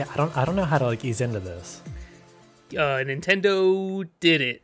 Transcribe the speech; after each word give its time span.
Yeah, 0.00 0.06
I 0.14 0.16
don't 0.16 0.34
I 0.34 0.46
don't 0.46 0.56
know 0.56 0.64
how 0.64 0.78
to 0.78 0.86
like 0.86 1.04
ease 1.04 1.20
into 1.20 1.40
this. 1.40 1.82
Uh, 2.72 3.04
Nintendo 3.04 4.08
did 4.18 4.40
it. 4.40 4.62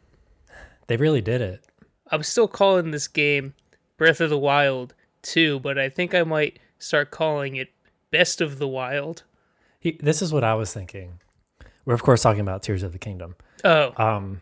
They 0.87 0.96
really 0.96 1.20
did 1.20 1.43
it. 1.43 1.62
I'm 2.11 2.23
still 2.23 2.48
calling 2.48 2.91
this 2.91 3.07
game 3.07 3.52
Breath 3.98 4.23
of 4.23 4.30
the 4.30 4.38
Wild 4.38 4.95
2, 5.20 5.61
but 5.61 5.77
I 5.79 5.91
think 5.91 6.14
I 6.14 6.23
might 6.23 6.59
start 6.79 7.10
calling 7.10 7.57
it 7.57 7.69
Best 8.10 8.41
of 8.41 8.59
the 8.59 8.66
Wild. 8.66 9.24
He, 9.79 9.98
this 10.01 10.23
is 10.23 10.33
what 10.33 10.43
I 10.43 10.55
was 10.55 10.73
thinking. 10.73 11.20
We're 11.84 11.93
of 11.93 12.02
course 12.02 12.23
talking 12.23 12.41
about 12.41 12.62
Tears 12.62 12.82
of 12.82 12.93
the 12.93 12.98
Kingdom. 12.98 13.37
Oh, 13.62 13.93
Um, 14.02 14.41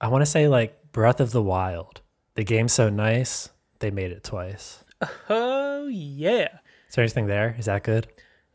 I 0.00 0.08
want 0.08 0.22
to 0.22 0.26
say 0.26 0.48
like 0.48 0.90
Breath 0.90 1.20
of 1.20 1.30
the 1.30 1.42
Wild. 1.42 2.00
The 2.34 2.42
game's 2.42 2.72
so 2.72 2.88
nice, 2.88 3.50
they 3.78 3.92
made 3.92 4.10
it 4.10 4.24
twice. 4.24 4.82
oh 5.30 5.86
yeah. 5.86 6.48
Is 6.88 6.96
there 6.96 7.04
anything 7.04 7.28
there? 7.28 7.54
Is 7.56 7.66
that 7.66 7.84
good? 7.84 8.08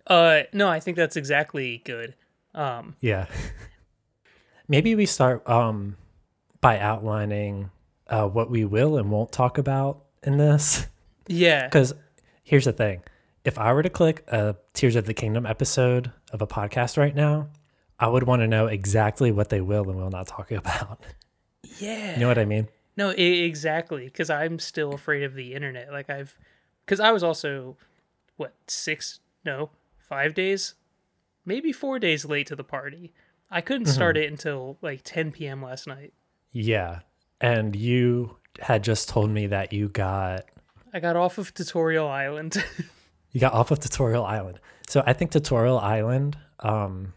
Uh, 0.07 0.41
no, 0.51 0.67
I 0.69 0.79
think 0.79 0.97
that's 0.97 1.15
exactly 1.15 1.81
good. 1.85 2.13
Um, 2.53 2.95
Yeah. 2.99 3.27
Maybe 4.67 4.95
we 4.95 5.05
start 5.05 5.47
um 5.49 5.97
by 6.61 6.79
outlining 6.79 7.69
uh, 8.07 8.27
what 8.27 8.49
we 8.49 8.63
will 8.65 8.97
and 8.97 9.11
won't 9.11 9.31
talk 9.31 9.57
about 9.57 10.03
in 10.23 10.37
this. 10.37 10.87
yeah, 11.27 11.67
Because 11.67 11.93
here's 12.43 12.65
the 12.65 12.71
thing: 12.73 13.01
if 13.43 13.57
I 13.59 13.73
were 13.73 13.83
to 13.83 13.89
click 13.89 14.23
a 14.27 14.55
Tears 14.73 14.95
of 14.95 15.05
the 15.05 15.13
Kingdom 15.13 15.45
episode 15.45 16.11
of 16.31 16.41
a 16.41 16.47
podcast 16.47 16.97
right 16.97 17.15
now, 17.15 17.47
I 17.99 18.07
would 18.07 18.23
want 18.23 18.41
to 18.41 18.47
know 18.47 18.67
exactly 18.67 19.31
what 19.31 19.49
they 19.49 19.61
will 19.61 19.89
and 19.89 19.97
will 19.99 20.09
not 20.09 20.27
talk 20.27 20.51
about. 20.63 21.01
yeah. 21.79 22.13
You 22.13 22.19
know 22.21 22.27
what 22.27 22.37
I 22.37 22.45
mean? 22.45 22.67
No, 22.95 23.09
I- 23.09 23.13
exactly. 23.13 24.05
Because 24.05 24.29
I'm 24.29 24.59
still 24.59 24.93
afraid 24.93 25.23
of 25.23 25.33
the 25.33 25.53
internet. 25.53 25.91
Like 25.91 26.09
I've, 26.09 26.37
because 26.85 26.99
I 27.01 27.11
was 27.11 27.23
also, 27.23 27.75
what 28.37 28.53
six? 28.67 29.19
No, 29.45 29.69
five 30.13 30.33
days, 30.35 30.75
maybe 31.43 31.71
four 31.71 31.97
days 31.97 32.23
late 32.23 32.45
to 32.47 32.55
the 32.55 32.63
party. 32.63 33.11
I 33.49 33.61
couldn't 33.61 33.87
start 33.87 34.15
it 34.15 34.31
until 34.31 34.77
like 34.81 35.01
10 35.03 35.31
p.m. 35.31 35.63
last 35.63 35.87
night. 35.87 36.13
Yeah. 36.51 36.99
And 37.41 37.75
you 37.75 38.37
had 38.59 38.83
just 38.83 39.09
told 39.09 39.31
me 39.31 39.47
that 39.47 39.73
you 39.73 39.89
got 39.89 40.45
I 40.93 40.99
got 40.99 41.15
off 41.15 41.39
of 41.39 41.51
Tutorial 41.53 42.07
Island. 42.07 42.63
you 43.31 43.41
got 43.41 43.53
off 43.53 43.71
of 43.71 43.79
Tutorial 43.79 44.23
Island. 44.23 44.59
So 44.87 45.01
I 45.07 45.13
think 45.13 45.31
Tutorial 45.31 45.79
Island, 45.79 46.37
um, 46.59 47.13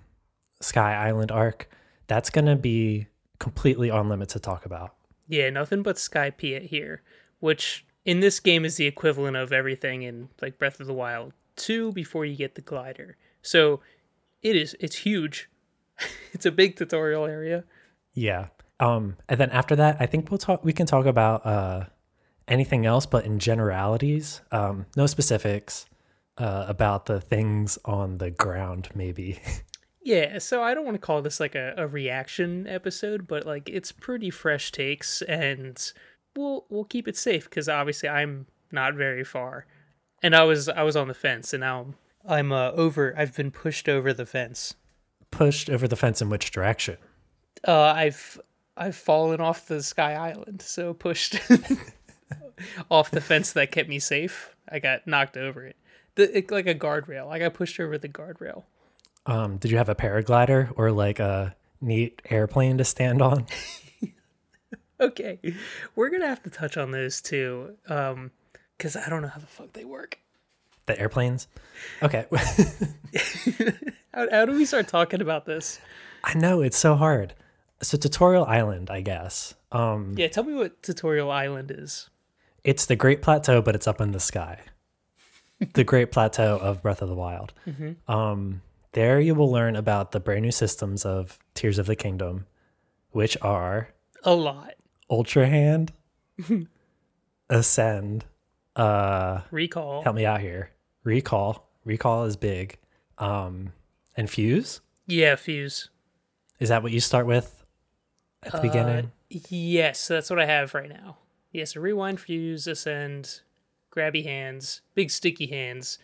Sky 0.62 0.94
Island 0.94 1.31
arc, 1.31 1.69
that's 2.06 2.31
gonna 2.31 2.56
be 2.56 3.08
completely 3.38 3.91
on 3.91 4.08
limit 4.08 4.31
to 4.31 4.38
talk 4.38 4.64
about. 4.64 4.94
yeah, 5.28 5.50
nothing 5.50 5.83
but 5.83 5.98
Sky 5.98 6.31
Piet 6.31 6.62
here, 6.62 7.03
which 7.41 7.84
in 8.06 8.20
this 8.20 8.41
game 8.41 8.64
is 8.64 8.77
the 8.77 8.86
equivalent 8.86 9.36
of 9.36 9.53
everything 9.53 10.03
in 10.03 10.31
like 10.41 10.58
Breath 10.58 10.81
of 10.81 10.86
the 10.86 10.94
Wild 10.94 11.34
2 11.57 11.93
before 11.93 12.25
you 12.25 12.37
get 12.37 12.55
the 12.55 12.61
glider. 12.61 13.17
So 13.43 13.81
it 14.43 14.57
is 14.57 14.77
it's 14.81 14.97
huge. 14.97 15.49
it's 16.33 16.47
a 16.47 16.51
big 16.51 16.77
tutorial 16.77 17.27
area. 17.27 17.65
Yeah. 18.15 18.49
Um, 18.79 19.17
and 19.29 19.41
then 19.41 19.51
after 19.51 19.77
that, 19.77 19.97
I 20.01 20.07
think 20.07 20.31
we'll 20.31 20.39
talk. 20.39 20.65
We 20.65 20.73
can 20.73 20.87
talk 20.87 21.07
about 21.07 21.47
uh, 21.47 21.84
anything 22.47 22.84
else, 22.84 23.07
but 23.07 23.25
in 23.25 23.39
generalities, 23.39 24.43
um, 24.53 24.87
no 24.97 25.07
specifics 25.07 25.87
uh, 26.39 26.67
about 26.69 27.07
the 27.07 27.21
things 27.21 27.79
on 27.84 28.19
the 28.19 28.31
ground. 28.31 28.89
Maybe. 28.95 29.41
Yeah, 30.07 30.39
so 30.39 30.62
I 30.62 30.73
don't 30.73 30.84
want 30.84 30.95
to 30.95 31.01
call 31.05 31.21
this 31.21 31.41
like 31.41 31.57
a, 31.57 31.75
a 31.77 31.89
reaction 31.89 32.69
episode, 32.69 33.27
but 33.27 33.45
like 33.45 33.69
it's 33.69 33.91
pretty 33.91 34.31
fresh 34.31 34.71
takes 34.71 35.21
and 35.22 35.77
we'll 36.37 36.65
we'll 36.69 36.84
keep 36.84 37.09
it 37.09 37.16
safe 37.16 37.50
because 37.50 37.69
obviously 37.69 38.09
I'm 38.09 38.47
not 38.71 38.95
very 38.95 39.25
far. 39.25 39.66
And 40.22 40.34
I 40.34 40.44
was 40.44 40.69
I 40.69 40.82
was 40.82 40.97
on 40.97 41.09
the 41.09 41.15
fence 41.15 41.53
and 41.53 41.60
now 41.60 41.87
I'm 42.27 42.53
uh, 42.53 42.72
over 42.72 43.15
I've 43.16 43.34
been 43.37 43.50
pushed 43.50 43.88
over 43.88 44.12
the 44.12 44.27
fence. 44.27 44.75
Pushed 45.31 45.69
over 45.71 45.87
the 45.87 45.97
fence 45.97 46.22
in 46.22 46.31
which 46.31 46.50
direction? 46.50 46.97
Uh 47.66 47.81
I've 47.81 48.41
I've 48.77 48.97
fallen 48.97 49.41
off 49.41 49.66
the 49.69 49.82
Sky 49.82 50.15
Island, 50.15 50.62
so 50.62 50.93
pushed 50.94 51.38
off 52.91 53.10
the 53.10 53.21
fence 53.21 53.53
that 53.53 53.72
kept 53.72 53.88
me 53.88 53.99
safe. 53.99 54.54
I 54.69 54.78
got 54.78 55.06
knocked 55.06 55.37
over 55.37 55.65
it. 55.65 55.77
The 56.16 56.38
it, 56.38 56.50
like 56.50 56.66
a 56.66 56.75
guardrail. 56.75 57.27
Like 57.27 57.43
I 57.43 57.47
got 57.47 57.54
pushed 57.54 57.78
over 57.81 57.98
the 57.98 58.09
guardrail. 58.09 58.65
Um, 59.27 59.56
did 59.56 59.71
you 59.71 59.77
have 59.78 59.88
a 59.88 59.94
paraglider 59.94 60.72
or 60.77 60.93
like 60.93 61.19
a 61.19 61.56
neat 61.81 62.22
airplane 62.31 62.78
to 62.78 62.84
stand 62.84 63.21
on? 63.22 63.47
Okay, 64.98 65.38
we're 65.94 66.09
gonna 66.09 66.27
have 66.27 66.43
to 66.44 66.50
touch 66.50 66.78
on 66.78 66.91
those 66.91 67.21
too, 67.21 67.77
um, 67.87 68.31
because 68.76 68.97
I 68.97 69.09
don't 69.09 69.22
know 69.22 69.28
how 69.28 69.41
the 69.41 69.47
fuck 69.47 69.72
they 69.72 69.84
work. 69.84 70.19
The 70.87 70.98
airplanes? 71.00 71.48
Okay. 72.03 72.26
How, 74.14 74.31
how 74.31 74.44
do 74.47 74.53
we 74.53 74.64
start 74.64 74.88
talking 74.88 75.20
about 75.20 75.44
this? 75.44 75.78
I 76.25 76.34
know 76.38 76.62
it's 76.62 76.76
so 76.78 76.94
hard. 76.94 77.34
So 77.82 77.98
Tutorial 77.98 78.44
Island, 78.47 78.88
I 78.91 79.03
guess. 79.03 79.54
Um, 79.72 80.15
Yeah, 80.16 80.28
tell 80.28 80.44
me 80.44 80.54
what 80.54 80.82
Tutorial 80.82 81.31
Island 81.31 81.70
is. 81.70 82.09
it's 82.65 82.86
the 82.86 82.97
Great 82.97 83.20
Plateau, 83.20 83.60
but 83.60 83.75
it's 83.75 83.86
up 83.86 84.00
in 84.00 84.12
the 84.12 84.20
sky. 84.20 84.60
the 85.75 85.84
Great 85.84 86.10
Plateau 86.12 86.56
of 86.56 86.82
Breath 86.82 87.03
of 87.03 87.09
the 87.10 87.15
Wild. 87.15 87.53
Um, 88.09 88.62
there 88.92 89.20
you 89.20 89.34
will 89.34 89.50
learn 89.50 89.76
about 89.76 90.12
the 90.12 90.20
brand 90.20 90.42
new 90.42 90.50
systems 90.50 91.04
of 91.04 91.38
Tears 91.54 91.78
of 91.78 91.84
the 91.86 91.97
Kingdom, 91.97 92.47
which 93.10 93.36
are 93.42 93.88
A 94.25 94.32
lot. 94.34 94.75
Ultra 95.10 95.47
Hand, 95.47 95.92
Ascend. 97.50 98.25
Uh, 98.76 99.41
Recall. 99.50 100.03
help 100.03 100.14
me 100.16 100.26
out 100.26 100.41
here. 100.41 100.70
Recall. 101.04 101.69
Recall 101.84 102.25
is 102.25 102.37
big. 102.37 102.78
Um, 103.19 103.72
and 104.16 104.28
Fuse. 104.31 104.81
Yeah, 105.06 105.37
fuse. 105.37 105.88
Is 106.59 106.69
that 106.69 106.82
what 106.82 106.92
you 106.92 107.00
start 107.00 107.26
with 107.26 107.65
at 108.42 108.53
the 108.53 108.60
beginning? 108.60 109.12
Yes, 109.31 110.09
that's 110.09 110.28
what 110.31 110.38
I 110.41 110.47
have 110.47 110.75
right 110.75 110.88
now. 110.88 111.19
Yes, 111.53 111.76
a 111.76 111.81
rewind, 111.81 112.19
fuse, 112.20 112.66
ascend, 112.66 113.41
grabby 113.94 114.25
hands, 114.25 114.81
big 114.94 115.10
sticky 115.10 115.47
hands. 115.47 115.98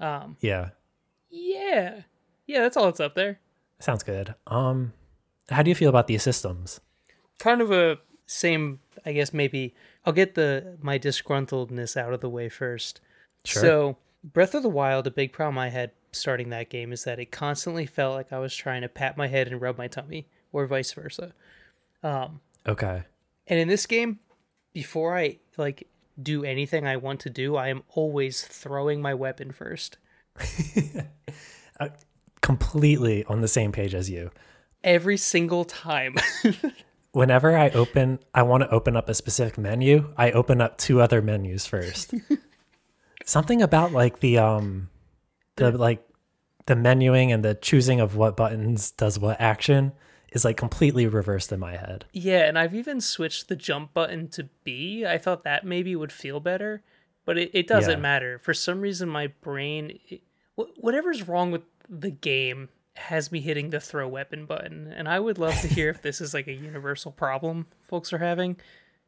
Um, 0.00 0.36
Yeah. 0.40 0.70
yeah, 1.28 2.02
yeah, 2.46 2.60
that's 2.60 2.76
all 2.76 2.86
that's 2.86 3.00
up 3.00 3.14
there. 3.14 3.38
Sounds 3.78 4.02
good. 4.02 4.34
Um, 4.46 4.92
how 5.50 5.62
do 5.62 5.68
you 5.70 5.74
feel 5.74 5.90
about 5.90 6.06
these 6.06 6.22
systems? 6.22 6.80
kind 7.38 7.62
of 7.62 7.70
a 7.72 7.96
same 8.26 8.80
i 9.06 9.12
guess 9.12 9.32
maybe 9.32 9.74
i'll 10.04 10.12
get 10.12 10.34
the 10.34 10.76
my 10.80 10.98
disgruntledness 10.98 11.96
out 11.96 12.12
of 12.12 12.20
the 12.20 12.28
way 12.30 12.48
first 12.48 13.00
Sure. 13.44 13.62
so 13.62 13.96
breath 14.22 14.54
of 14.54 14.62
the 14.62 14.68
wild 14.68 15.06
a 15.06 15.10
big 15.10 15.32
problem 15.32 15.58
i 15.58 15.68
had 15.70 15.90
starting 16.12 16.50
that 16.50 16.68
game 16.70 16.92
is 16.92 17.04
that 17.04 17.18
it 17.18 17.30
constantly 17.30 17.86
felt 17.86 18.14
like 18.14 18.32
i 18.32 18.38
was 18.38 18.54
trying 18.54 18.82
to 18.82 18.88
pat 18.88 19.16
my 19.16 19.28
head 19.28 19.48
and 19.48 19.60
rub 19.62 19.78
my 19.78 19.86
tummy 19.88 20.26
or 20.52 20.66
vice 20.66 20.92
versa 20.92 21.32
um, 22.02 22.40
Okay. 22.66 23.02
and 23.46 23.58
in 23.60 23.68
this 23.68 23.86
game 23.86 24.18
before 24.72 25.16
i 25.16 25.38
like 25.56 25.86
do 26.22 26.44
anything 26.44 26.86
i 26.86 26.96
want 26.96 27.20
to 27.20 27.30
do 27.30 27.56
i 27.56 27.68
am 27.68 27.82
always 27.90 28.42
throwing 28.42 29.00
my 29.00 29.14
weapon 29.14 29.50
first 29.52 29.96
uh, 31.80 31.88
Completely 32.42 33.24
on 33.24 33.40
the 33.42 33.48
same 33.48 33.70
page 33.72 33.94
as 33.94 34.08
you. 34.10 34.30
every 34.82 35.16
single 35.16 35.64
time 35.64 36.16
Whenever 37.12 37.56
I 37.56 37.70
open, 37.70 38.20
I 38.34 38.42
want 38.42 38.62
to 38.62 38.70
open 38.70 38.96
up 38.96 39.08
a 39.08 39.14
specific 39.14 39.58
menu. 39.58 40.12
I 40.16 40.30
open 40.30 40.60
up 40.60 40.78
two 40.78 41.00
other 41.00 41.20
menus 41.20 41.66
first. 41.66 42.14
Something 43.24 43.62
about 43.62 43.92
like 43.92 44.20
the 44.20 44.38
um, 44.38 44.88
the 45.56 45.70
like 45.76 46.06
the 46.66 46.74
menuing 46.74 47.32
and 47.34 47.44
the 47.44 47.54
choosing 47.54 48.00
of 48.00 48.16
what 48.16 48.36
buttons 48.36 48.92
does 48.92 49.18
what 49.18 49.40
action 49.40 49.92
is 50.32 50.44
like 50.44 50.56
completely 50.56 51.06
reversed 51.06 51.50
in 51.52 51.58
my 51.60 51.72
head. 51.76 52.04
Yeah, 52.12 52.46
and 52.46 52.56
I've 52.58 52.74
even 52.74 53.00
switched 53.00 53.48
the 53.48 53.56
jump 53.56 53.92
button 53.92 54.28
to 54.28 54.48
B. 54.64 55.04
I 55.04 55.18
thought 55.18 55.42
that 55.44 55.64
maybe 55.66 55.96
would 55.96 56.12
feel 56.12 56.38
better, 56.38 56.82
but 57.24 57.36
it, 57.36 57.50
it 57.52 57.66
doesn't 57.66 57.98
Yeah. 57.98 58.02
matter. 58.02 58.38
For 58.38 58.54
some 58.54 58.80
reason, 58.80 59.08
my 59.08 59.28
brain, 59.40 59.98
it, 60.08 60.22
whatever's 60.54 61.26
wrong 61.26 61.50
with 61.50 61.62
the 61.88 62.10
game, 62.12 62.68
has 62.96 63.30
me 63.32 63.40
hitting 63.40 63.70
the 63.70 63.80
throw 63.80 64.06
weapon 64.08 64.46
button. 64.46 64.92
And 64.94 65.08
I 65.08 65.20
would 65.20 65.38
love 65.38 65.58
to 65.60 65.68
hear 65.68 65.88
if 65.90 66.02
this 66.02 66.20
is 66.20 66.34
like 66.34 66.46
a 66.48 66.52
universal 66.52 67.12
problem 67.12 67.66
folks 67.82 68.12
are 68.12 68.18
having. 68.18 68.56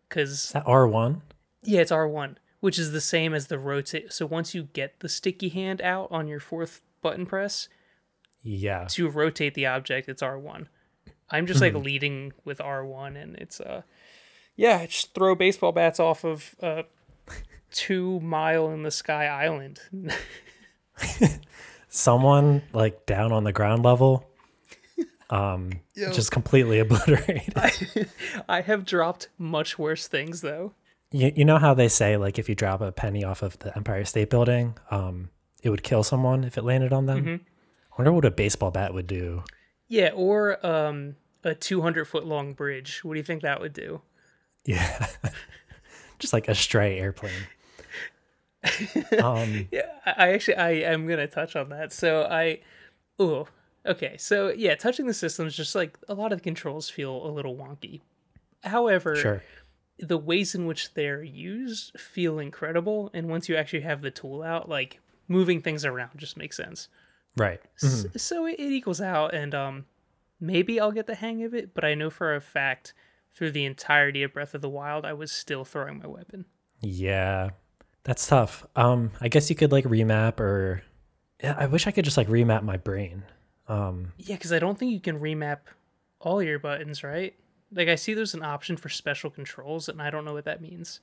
Because, 0.09 0.31
Is 0.47 0.53
that 0.53 0.65
R 0.67 0.87
one? 0.87 1.23
yeah, 1.63 1.81
it's 1.81 1.91
R1, 1.93 2.37
which 2.61 2.79
is 2.79 2.93
the 2.93 3.01
same 3.01 3.33
as 3.35 3.47
the 3.47 3.59
rotate. 3.59 4.13
So 4.13 4.27
once 4.27 4.55
you 4.55 4.65
get 4.73 5.01
the 5.01 5.09
sticky 5.09 5.49
hand 5.51 5.81
out 5.81 6.09
on 6.11 6.29
your 6.29 6.41
fourth 6.41 6.83
button 7.01 7.25
press, 7.27 7.69
Yeah. 8.43 8.87
to 8.91 9.09
rotate 9.09 9.55
the 9.55 9.67
object, 9.67 10.09
it's 10.09 10.23
R1. 10.23 10.67
I'm 11.31 11.47
just 11.47 11.61
like 11.63 11.73
leading 11.75 12.33
with 12.45 12.59
R1, 12.59 13.17
and 13.17 13.37
it's 13.37 13.59
uh, 13.59 13.83
yeah, 14.55 14.85
just 14.85 15.15
throw 15.15 15.35
baseball 15.35 15.73
bats 15.73 15.99
off 15.99 16.25
of 16.25 16.55
uh, 16.63 16.83
two 17.71 18.21
mile 18.21 18.71
in 18.71 18.83
the 18.83 18.91
sky 18.91 19.27
island. 19.29 19.81
Someone 21.95 22.63
like 22.73 23.05
down 23.05 23.33
on 23.33 23.45
the 23.45 23.53
ground 23.53 23.83
level, 23.83 24.27
um, 25.31 25.73
just 25.95 26.31
completely 26.31 26.79
obliterated. 26.81 27.55
I 28.49 28.63
have 28.63 28.87
dropped 28.87 29.29
much 29.37 29.79
worse 29.79 30.09
things 30.09 30.41
though. 30.41 30.73
You, 31.11 31.31
you 31.37 31.45
know 31.45 31.59
how 31.59 31.75
they 31.75 31.89
say 31.89 32.17
like 32.17 32.39
if 32.39 32.49
you 32.49 32.55
drop 32.55 32.81
a 32.81 32.93
penny 32.93 33.25
off 33.25 33.43
of 33.43 33.59
the 33.59 33.77
Empire 33.77 34.07
State 34.07 34.31
Building, 34.31 34.79
um, 34.91 35.29
it 35.63 35.69
would 35.69 35.83
kill 35.83 36.03
someone 36.03 36.45
if 36.45 36.57
it 36.57 36.65
landed 36.65 36.95
on 36.95 37.05
them. 37.05 37.43
I 37.93 37.95
wonder 37.99 38.13
what 38.13 38.25
a 38.25 38.31
baseball 38.31 38.71
bat 38.71 38.95
would 38.95 39.07
do. 39.07 39.45
Yeah, 39.87 40.13
or 40.15 40.65
um, 40.65 41.17
a 41.45 41.55
200 41.55 42.07
foot 42.07 42.25
long 42.25 42.55
bridge. 42.55 43.05
What 43.05 43.13
do 43.13 43.19
you 43.19 43.25
think 43.25 43.43
that 43.43 43.61
would 43.61 43.75
do? 43.75 44.01
Yeah. 44.65 45.09
Just 46.19 46.33
like 46.33 46.49
a 46.49 46.55
stray 46.55 46.99
airplane. 46.99 47.33
um, 49.23 49.69
Yeah, 49.73 49.83
I 50.07 50.31
actually 50.33 50.57
I 50.57 50.71
am 50.93 51.07
gonna 51.07 51.27
touch 51.27 51.57
on 51.57 51.69
that. 51.71 51.93
So 51.93 52.23
I, 52.25 52.61
oh, 53.19 53.49
okay. 53.87 54.17
So 54.19 54.51
yeah, 54.51 54.75
touching 54.75 55.07
the 55.07 55.15
systems, 55.15 55.57
just 55.57 55.75
like 55.75 55.99
a 56.09 56.15
lot 56.15 56.33
of 56.33 56.39
the 56.39 56.45
controls 56.45 56.89
feel 56.89 57.27
a 57.27 57.31
little 57.31 57.57
wonky. 57.57 58.01
However, 58.63 59.17
sure. 59.17 59.43
the 59.99 60.19
ways 60.19 60.55
in 60.55 60.67
which 60.67 60.95
they're 60.95 61.23
used 61.23 61.99
feel 61.99 62.39
incredible, 62.39 63.11
and 63.13 63.29
once 63.29 63.49
you 63.49 63.57
actually 63.57 63.81
have 63.83 64.03
the 64.03 64.11
tool 64.11 64.43
out, 64.43 64.69
like 64.69 65.01
moving 65.29 65.61
things 65.61 65.85
around 65.85 66.11
just 66.17 66.37
makes 66.37 66.57
sense. 66.57 66.89
Right. 67.37 67.61
S- 67.83 68.07
So 68.17 68.47
it, 68.47 68.53
it 68.59 68.71
equals 68.73 69.01
out, 69.01 69.35
and 69.35 69.55
um, 69.55 69.87
maybe 70.39 70.79
I'll 70.79 70.93
get 70.93 71.07
the 71.07 71.15
hang 71.15 71.43
of 71.45 71.55
it. 71.55 71.75
But 71.75 71.85
I 71.85 71.95
know 71.95 72.11
for 72.11 72.35
a 72.37 72.41
fact, 72.41 72.95
through 73.35 73.51
the 73.53 73.65
entirety 73.65 74.23
of 74.23 74.35
Breath 74.35 74.55
of 74.55 74.61
the 74.61 74.69
Wild, 74.69 75.05
I 75.05 75.15
was 75.15 75.33
still 75.33 75.65
throwing 75.65 75.99
my 75.99 76.07
weapon. 76.07 76.45
Yeah. 76.83 77.51
That's 78.05 78.27
tough. 78.27 78.67
Um, 78.77 79.11
I 79.21 79.29
guess 79.29 79.49
you 79.51 79.57
could 79.57 79.73
like 79.73 79.85
remap 79.85 80.41
or 80.41 80.83
yeah, 81.43 81.55
I 81.59 81.67
wish 81.67 81.87
I 81.87 81.91
could 81.91 82.05
just 82.05 82.17
like 82.17 82.29
remap 82.29 82.63
my 82.63 82.77
brain. 82.77 83.23
Um, 83.69 84.13
Yeah, 84.19 84.37
because 84.37 84.53
I 84.53 84.59
don't 84.59 84.79
think 84.79 84.93
you 84.93 85.01
can 85.01 85.21
remap 85.21 85.59
all 86.21 86.43
your 86.43 86.59
buttons, 86.59 87.03
right? 87.05 87.35
Like 87.73 87.89
I 87.89 87.95
see 87.95 88.15
there's 88.15 88.35
an 88.35 88.43
option 88.43 88.77
for 88.77 88.89
special 88.89 89.31
controls, 89.31 89.89
and 89.89 90.01
I 90.03 90.11
don't 90.11 90.25
know 90.25 90.35
what 90.35 90.45
that 90.45 90.61
means. 90.61 91.01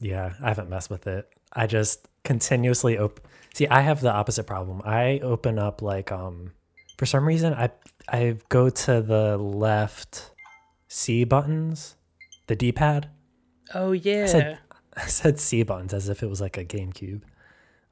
yeah, 0.00 0.34
I 0.42 0.48
haven't 0.48 0.68
messed 0.68 0.90
with 0.90 1.06
it. 1.06 1.28
I 1.52 1.66
just 1.66 2.08
continuously 2.24 2.98
open. 2.98 3.24
See, 3.54 3.66
I 3.68 3.80
have 3.80 4.00
the 4.00 4.12
opposite 4.12 4.44
problem. 4.44 4.82
I 4.84 5.20
open 5.22 5.58
up 5.58 5.80
like 5.80 6.10
um, 6.12 6.52
for 6.98 7.06
some 7.06 7.24
reason 7.26 7.54
I 7.54 7.70
I 8.08 8.36
go 8.48 8.68
to 8.68 9.00
the 9.00 9.36
left 9.38 10.32
C 10.88 11.24
buttons, 11.24 11.96
the 12.48 12.56
D 12.56 12.72
pad. 12.72 13.08
Oh 13.74 13.92
yeah, 13.92 14.26
said- 14.26 14.58
I 15.02 15.06
said 15.06 15.38
C 15.38 15.62
buttons 15.62 15.94
as 15.94 16.08
if 16.08 16.22
it 16.22 16.28
was 16.28 16.40
like 16.40 16.56
a 16.58 16.64
GameCube. 16.64 17.22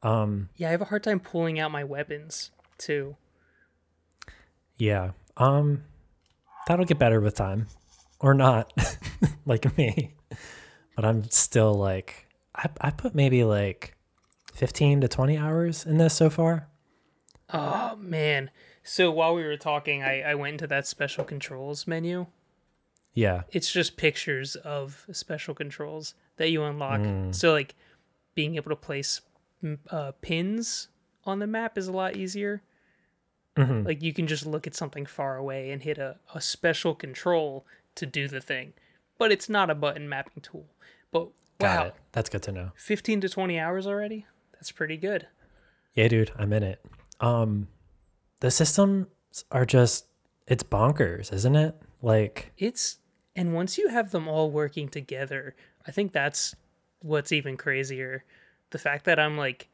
Um, 0.02 0.48
yeah. 0.56 0.68
I 0.68 0.70
have 0.72 0.82
a 0.82 0.86
hard 0.86 1.02
time 1.04 1.20
pulling 1.20 1.58
out 1.58 1.70
my 1.70 1.84
weapons 1.84 2.50
too. 2.78 3.16
yeah. 4.76 5.12
Um, 5.36 5.84
that'll 6.66 6.84
get 6.86 6.98
better 6.98 7.20
with 7.20 7.34
time, 7.34 7.66
or 8.20 8.32
not, 8.34 8.72
like 9.46 9.76
me. 9.76 10.14
But 10.94 11.04
I'm 11.04 11.28
still 11.30 11.74
like 11.74 12.26
I 12.54 12.68
I 12.80 12.90
put 12.90 13.14
maybe 13.14 13.44
like 13.44 13.96
fifteen 14.54 15.00
to 15.02 15.08
twenty 15.08 15.36
hours 15.36 15.84
in 15.84 15.98
this 15.98 16.14
so 16.14 16.30
far. 16.30 16.68
Oh 17.52 17.96
man. 17.96 18.50
So 18.82 19.10
while 19.10 19.34
we 19.34 19.42
were 19.42 19.56
talking, 19.56 20.02
I, 20.02 20.22
I 20.22 20.34
went 20.36 20.52
into 20.54 20.66
that 20.68 20.86
special 20.86 21.24
controls 21.24 21.86
menu. 21.86 22.26
Yeah. 23.14 23.42
It's 23.50 23.70
just 23.72 23.96
pictures 23.96 24.56
of 24.56 25.06
special 25.12 25.54
controls 25.54 26.14
that 26.36 26.50
you 26.50 26.62
unlock. 26.64 27.00
So 27.32 27.52
like 27.52 27.74
being 28.34 28.56
able 28.56 28.70
to 28.70 28.76
place 28.76 29.20
uh, 29.90 30.12
pins 30.20 30.88
on 31.24 31.38
the 31.38 31.46
map 31.46 31.76
is 31.78 31.88
a 31.88 31.92
lot 31.92 32.16
easier. 32.16 32.62
Mhm. 33.56 33.86
Like 33.86 34.02
you 34.02 34.12
can 34.12 34.26
just 34.26 34.44
look 34.46 34.66
at 34.66 34.74
something 34.74 35.06
far 35.06 35.36
away 35.36 35.70
and 35.70 35.82
hit 35.82 35.98
a, 35.98 36.18
a 36.34 36.40
special 36.40 36.94
control 36.94 37.66
to 37.94 38.04
do 38.06 38.28
the 38.28 38.40
thing. 38.40 38.74
But 39.18 39.32
it's 39.32 39.48
not 39.48 39.70
a 39.70 39.74
button 39.74 40.08
mapping 40.08 40.42
tool. 40.42 40.66
But 41.10 41.28
Got 41.58 41.78
wow, 41.78 41.86
it. 41.86 41.94
That's 42.12 42.28
good 42.28 42.42
to 42.42 42.52
know. 42.52 42.72
15 42.76 43.22
to 43.22 43.28
20 43.30 43.58
hours 43.58 43.86
already? 43.86 44.26
That's 44.52 44.70
pretty 44.70 44.98
good. 44.98 45.26
Yeah, 45.94 46.08
dude, 46.08 46.32
I'm 46.36 46.52
in 46.52 46.62
it. 46.62 46.84
Um, 47.20 47.68
the 48.40 48.50
systems 48.50 49.06
are 49.50 49.64
just 49.64 50.04
it's 50.46 50.62
bonkers, 50.62 51.32
isn't 51.32 51.56
it? 51.56 51.74
Like, 52.02 52.52
It's 52.58 52.98
and 53.34 53.54
once 53.54 53.78
you 53.78 53.88
have 53.88 54.10
them 54.10 54.28
all 54.28 54.50
working 54.50 54.88
together, 54.88 55.56
I 55.86 55.90
think 55.92 56.12
that's 56.12 56.54
what's 57.00 57.32
even 57.32 57.56
crazier. 57.56 58.24
The 58.70 58.78
fact 58.78 59.04
that 59.04 59.18
I'm 59.18 59.36
like 59.36 59.68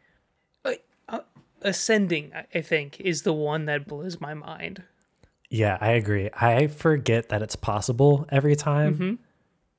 uh, 1.08 1.20
ascending, 1.62 2.32
I- 2.54 2.60
think, 2.60 3.00
is 3.00 3.22
the 3.22 3.32
one 3.32 3.64
that 3.66 3.86
blows 3.86 4.20
my 4.20 4.34
mind. 4.34 4.82
yeah, 5.50 5.76
I 5.80 5.90
agree. 5.92 6.30
I 6.34 6.66
forget 6.66 7.28
that 7.28 7.42
it's 7.42 7.56
possible 7.56 8.26
every 8.30 8.56
time, 8.56 8.96
Mhm. 8.98 9.18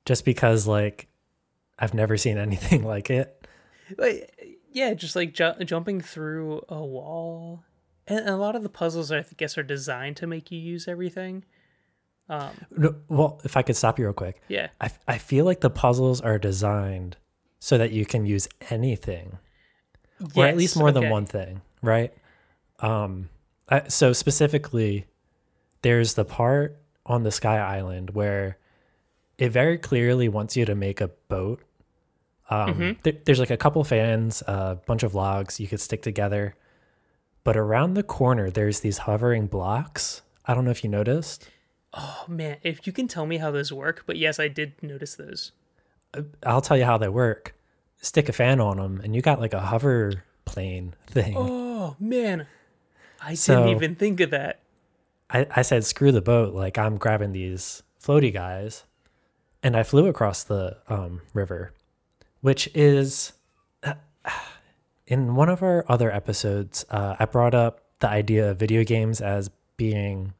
just 0.06 0.24
because 0.25 0.68
like 0.68 1.07
I've 1.80 1.94
never 1.94 2.15
seen 2.18 2.38
anything 2.47 2.83
like 2.83 3.09
it. 3.09 3.47
Like, 3.97 4.57
yeah, 4.71 4.94
just 4.94 5.15
like 5.15 5.33
ju- 5.33 5.63
jumping 5.65 6.00
through 6.01 6.63
a 6.69 6.83
wall, 6.85 7.63
and 8.07 8.27
a 8.30 8.35
lot 8.38 8.56
of 8.56 8.63
the 8.63 8.69
puzzles 8.69 9.12
I 9.12 9.24
guess 9.38 9.57
are 9.57 9.63
designed 9.63 10.18
to 10.18 10.27
make 10.27 10.51
you 10.51 10.59
use 10.59 10.88
everything. 10.88 11.44
Um, 12.30 12.52
No, 12.72 12.96
well, 13.10 13.42
if 13.44 13.58
I 13.58 13.62
could 13.64 13.75
stop 13.75 14.00
you 14.00 14.06
real 14.06 14.14
quick, 14.14 14.42
yeah, 14.48 14.70
I 14.80 14.90
I 15.08 15.18
feel 15.18 15.46
like 15.46 15.60
the 15.62 15.70
puzzles 15.70 16.22
are 16.22 16.40
designed 16.40 17.18
so 17.60 17.78
that 17.78 17.92
you 17.92 18.06
can 18.06 18.25
use 18.25 18.48
anything. 18.70 19.38
or 20.36 20.46
at 20.46 20.56
least 20.58 20.75
Yes, 20.75 20.80
more 20.80 20.92
than 20.92 21.10
one 21.10 21.25
thing, 21.25 21.62
right? 21.81 22.14
Um, 22.80 23.30
I, 23.70 23.88
so 23.90 24.14
specifically, 24.14 25.06
there's 25.81 26.14
the 26.14 26.24
part 26.25 26.78
on 27.06 27.24
the 27.24 27.31
Sky 27.31 27.58
Island 27.60 28.12
where 28.12 28.58
it 29.38 29.50
very 29.50 29.78
clearly 29.78 30.30
wants 30.30 30.56
you 30.56 30.64
to 30.66 30.76
make 30.76 31.02
a 31.02 31.10
boat. 31.28 31.62
Um, 32.50 32.74
Mm-hmm. 32.74 32.92
there- 33.04 33.18
there's 33.26 33.40
like 33.40 33.50
a 33.50 33.58
couple 33.58 33.84
fans, 33.84 34.44
a 34.48 34.78
bunch 34.86 35.04
of 35.04 35.14
logs 35.16 35.60
you 35.60 35.68
could 35.68 35.81
stick 35.81 36.02
together, 36.02 36.56
but 37.44 37.58
around 37.58 37.96
the 37.96 38.04
corner 38.04 38.50
there's 38.50 38.80
these 38.81 39.00
hovering 39.00 39.48
blocks. 39.48 40.22
I 40.46 40.54
don't 40.54 40.64
know 40.66 40.72
if 40.72 40.84
you 40.84 40.90
noticed. 40.90 41.50
Oh 41.94 42.25
man, 42.28 42.57
if 42.63 42.88
you 42.88 42.94
can 42.94 43.07
tell 43.07 43.25
me 43.25 43.38
how 43.38 43.51
those 43.51 43.72
work, 43.72 44.04
but 44.06 44.18
yes, 44.18 44.40
I 44.40 44.48
did 44.48 44.74
notice 44.81 45.16
those. 45.16 45.51
I'll 46.45 46.62
tell 46.62 46.78
you 46.78 46.86
how 46.86 46.98
they 46.98 47.07
work. 47.10 47.56
Stick 48.01 48.30
a 48.30 48.34
fan 48.34 48.60
on 48.60 48.78
them, 48.78 49.00
and 49.04 49.16
you 49.16 49.22
got 49.22 49.40
like 49.40 49.54
a 49.54 49.60
hover 49.62 50.24
plane 50.45 50.95
thing. 51.07 51.35
Oh 51.38 51.95
man, 52.00 52.47
I 53.21 53.35
So- 53.35 53.56
didn't 53.64 53.76
even 53.78 53.95
think 53.95 54.19
of 54.19 54.31
that. 54.31 54.59
I, 55.30 55.47
I 55.56 55.62
said, 55.64 55.83
screw 55.83 56.12
the 56.12 56.21
boat. 56.21 56.54
Like, 56.54 56.78
I'm 56.78 56.97
grabbing 56.97 57.31
these 57.31 57.81
floaty 58.00 58.31
guys. 58.31 58.83
And 59.64 59.76
I 59.78 59.81
flew 59.83 60.06
across 60.07 60.44
the 60.44 60.78
um, 60.90 61.21
river, 61.33 61.71
which 62.42 62.69
is 62.76 63.31
in 65.07 65.35
one 65.35 65.50
of 65.50 65.64
our 65.64 65.85
other 65.90 66.12
episodes, 66.12 66.85
uh, 66.90 67.16
I 67.19 67.26
brought 67.26 67.54
up 67.56 67.80
the 68.00 68.09
idea 68.09 68.52
of 68.52 68.57
video 68.57 68.83
games 68.83 69.21
as 69.21 69.50
being 69.78 70.33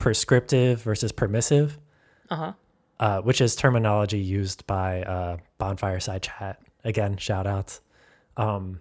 prescriptive 0.00 0.82
versus 0.82 1.12
permissive, 1.12 1.78
Uh 2.28 2.36
huh. 2.36 2.52
uh, 2.98 3.20
which 3.20 3.40
is 3.40 3.54
terminology 3.54 4.18
used 4.18 4.66
by 4.66 5.02
uh, 5.02 5.36
Bonfire 5.58 6.00
Side 6.00 6.24
Chat. 6.24 6.60
Again, 6.82 7.16
shout 7.16 7.46
outs. 7.46 7.80
Um, 8.36 8.80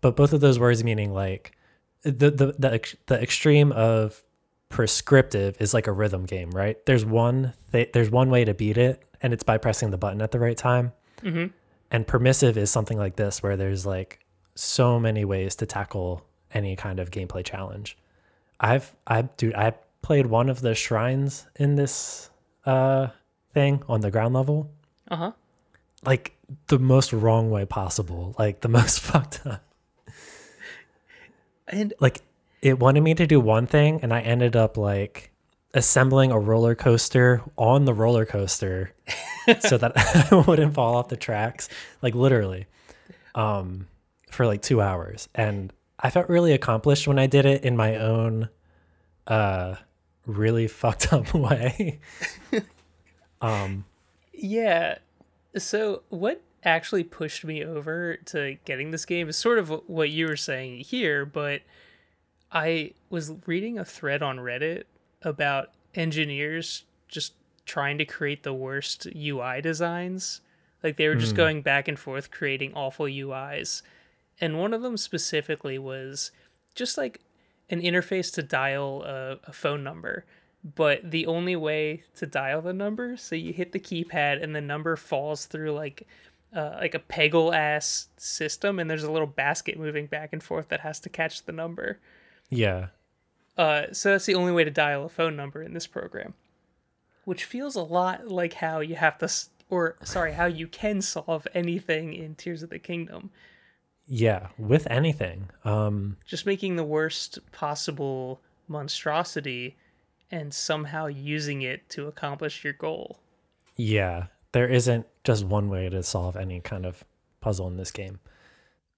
but 0.00 0.16
both 0.16 0.32
of 0.32 0.40
those 0.40 0.58
words 0.58 0.82
meaning 0.82 1.12
like 1.12 1.52
the, 2.02 2.30
the, 2.30 2.54
the, 2.58 2.96
the 3.06 3.20
extreme 3.22 3.72
of 3.72 4.22
prescriptive 4.70 5.56
is 5.60 5.74
like 5.74 5.86
a 5.86 5.92
rhythm 5.92 6.24
game, 6.24 6.50
right? 6.50 6.84
There's 6.86 7.04
one 7.04 7.52
th- 7.72 7.92
there's 7.92 8.10
one 8.10 8.30
way 8.30 8.44
to 8.44 8.54
beat 8.54 8.78
it, 8.78 9.02
and 9.20 9.32
it's 9.34 9.44
by 9.44 9.58
pressing 9.58 9.90
the 9.90 9.98
button 9.98 10.22
at 10.22 10.30
the 10.30 10.40
right 10.40 10.56
time. 10.56 10.92
Mm-hmm. 11.22 11.46
And 11.90 12.06
permissive 12.06 12.56
is 12.56 12.70
something 12.70 12.96
like 12.96 13.16
this, 13.16 13.42
where 13.42 13.56
there's 13.56 13.84
like 13.84 14.24
so 14.54 14.98
many 14.98 15.24
ways 15.24 15.54
to 15.56 15.66
tackle 15.66 16.24
any 16.54 16.74
kind 16.74 16.98
of 17.00 17.10
gameplay 17.10 17.44
challenge. 17.44 17.98
I've 18.60 18.94
I 19.06 19.22
dude 19.22 19.54
I 19.54 19.74
played 20.02 20.26
one 20.26 20.48
of 20.48 20.60
the 20.60 20.74
shrines 20.74 21.46
in 21.56 21.76
this 21.76 22.30
uh 22.66 23.08
thing 23.54 23.82
on 23.88 24.00
the 24.00 24.10
ground 24.10 24.34
level, 24.34 24.70
Uh 25.10 25.16
huh. 25.16 25.32
like 26.04 26.36
the 26.68 26.78
most 26.78 27.12
wrong 27.12 27.50
way 27.50 27.64
possible, 27.64 28.34
like 28.38 28.60
the 28.60 28.68
most 28.78 29.00
fucked 29.00 29.46
up. 29.46 29.62
And 31.68 31.94
like 32.00 32.20
it 32.60 32.78
wanted 32.78 33.00
me 33.02 33.14
to 33.14 33.26
do 33.26 33.40
one 33.40 33.66
thing 33.66 34.00
and 34.02 34.12
I 34.12 34.20
ended 34.20 34.56
up 34.56 34.76
like 34.76 35.30
assembling 35.74 36.30
a 36.30 36.38
roller 36.38 36.74
coaster 36.74 37.42
on 37.56 37.84
the 37.86 37.94
roller 37.94 38.26
coaster 38.26 38.92
so 39.60 39.78
that 39.78 39.92
I 40.32 40.44
wouldn't 40.46 40.74
fall 40.74 40.96
off 40.96 41.08
the 41.08 41.16
tracks. 41.16 41.68
Like 42.02 42.14
literally. 42.14 42.66
Um 43.34 43.86
for 44.30 44.46
like 44.46 44.62
2 44.62 44.80
hours. 44.80 45.28
And 45.34 45.72
I 45.98 46.10
felt 46.10 46.28
really 46.28 46.52
accomplished 46.52 47.06
when 47.06 47.18
I 47.18 47.26
did 47.26 47.44
it 47.46 47.64
in 47.64 47.76
my 47.76 47.96
own 47.96 48.48
uh 49.26 49.76
really 50.26 50.66
fucked 50.68 51.12
up 51.12 51.34
way 51.34 51.98
um 53.40 53.84
yeah, 54.42 54.98
so 55.56 56.02
what 56.08 56.42
actually 56.64 57.04
pushed 57.04 57.44
me 57.44 57.64
over 57.64 58.16
to 58.16 58.56
getting 58.64 58.90
this 58.90 59.04
game 59.04 59.28
is 59.28 59.36
sort 59.36 59.58
of 59.58 59.68
what 59.86 60.10
you 60.10 60.26
were 60.26 60.36
saying 60.36 60.80
here, 60.80 61.24
but 61.24 61.62
I 62.50 62.92
was 63.08 63.32
reading 63.46 63.78
a 63.78 63.84
thread 63.84 64.22
on 64.22 64.38
Reddit 64.38 64.84
about 65.22 65.70
engineers 65.94 66.84
just 67.08 67.34
trying 67.66 67.98
to 67.98 68.04
create 68.04 68.42
the 68.42 68.52
worst 68.52 69.06
UI 69.14 69.60
designs. 69.60 70.40
Like 70.82 70.96
they 70.96 71.06
were 71.06 71.14
just 71.14 71.36
going 71.36 71.62
back 71.62 71.86
and 71.86 71.98
forth 71.98 72.32
creating 72.32 72.74
awful 72.74 73.06
UIs. 73.06 73.82
And 74.40 74.58
one 74.58 74.74
of 74.74 74.82
them 74.82 74.96
specifically 74.96 75.78
was 75.78 76.32
just 76.74 76.98
like 76.98 77.20
an 77.70 77.80
interface 77.80 78.32
to 78.34 78.42
dial 78.42 79.02
a, 79.04 79.38
a 79.44 79.52
phone 79.52 79.82
number, 79.82 80.24
but 80.76 81.10
the 81.10 81.26
only 81.26 81.56
way 81.56 82.04
to 82.16 82.26
dial 82.26 82.62
the 82.62 82.72
number, 82.72 83.16
so 83.16 83.34
you 83.34 83.52
hit 83.52 83.72
the 83.72 83.80
keypad 83.80 84.42
and 84.42 84.54
the 84.54 84.60
number 84.60 84.96
falls 84.96 85.46
through 85.46 85.72
like 85.72 86.06
uh, 86.54 86.76
like 86.80 86.94
a 86.94 86.98
peggle 86.98 87.54
ass 87.54 88.08
system, 88.18 88.78
and 88.78 88.90
there's 88.90 89.04
a 89.04 89.10
little 89.10 89.26
basket 89.26 89.78
moving 89.78 90.06
back 90.06 90.32
and 90.32 90.42
forth 90.42 90.68
that 90.68 90.80
has 90.80 91.00
to 91.00 91.08
catch 91.08 91.44
the 91.44 91.52
number. 91.52 91.98
Yeah. 92.50 92.88
Uh, 93.56 93.84
so 93.92 94.10
that's 94.10 94.26
the 94.26 94.34
only 94.34 94.52
way 94.52 94.64
to 94.64 94.70
dial 94.70 95.04
a 95.04 95.08
phone 95.08 95.34
number 95.34 95.62
in 95.62 95.72
this 95.72 95.86
program, 95.86 96.34
which 97.24 97.44
feels 97.44 97.74
a 97.74 97.82
lot 97.82 98.28
like 98.28 98.54
how 98.54 98.80
you 98.80 98.96
have 98.96 99.18
to, 99.18 99.30
or 99.70 99.96
sorry, 100.04 100.32
how 100.32 100.46
you 100.46 100.66
can 100.66 101.00
solve 101.00 101.46
anything 101.54 102.12
in 102.12 102.34
Tears 102.34 102.62
of 102.62 102.70
the 102.70 102.78
Kingdom. 102.78 103.30
Yeah, 104.06 104.48
with 104.58 104.86
anything. 104.90 105.48
Um 105.64 106.16
Just 106.26 106.46
making 106.46 106.76
the 106.76 106.84
worst 106.84 107.38
possible 107.52 108.40
monstrosity 108.68 109.76
and 110.30 110.52
somehow 110.52 111.06
using 111.06 111.62
it 111.62 111.88
to 111.90 112.06
accomplish 112.08 112.64
your 112.64 112.72
goal. 112.72 113.18
yeah, 113.76 114.26
there 114.52 114.68
isn't 114.68 115.06
just 115.24 115.44
one 115.44 115.68
way 115.70 115.88
to 115.88 116.02
solve 116.02 116.36
any 116.36 116.60
kind 116.60 116.84
of 116.84 117.04
puzzle 117.40 117.66
in 117.68 117.76
this 117.78 117.90
game, 117.90 118.20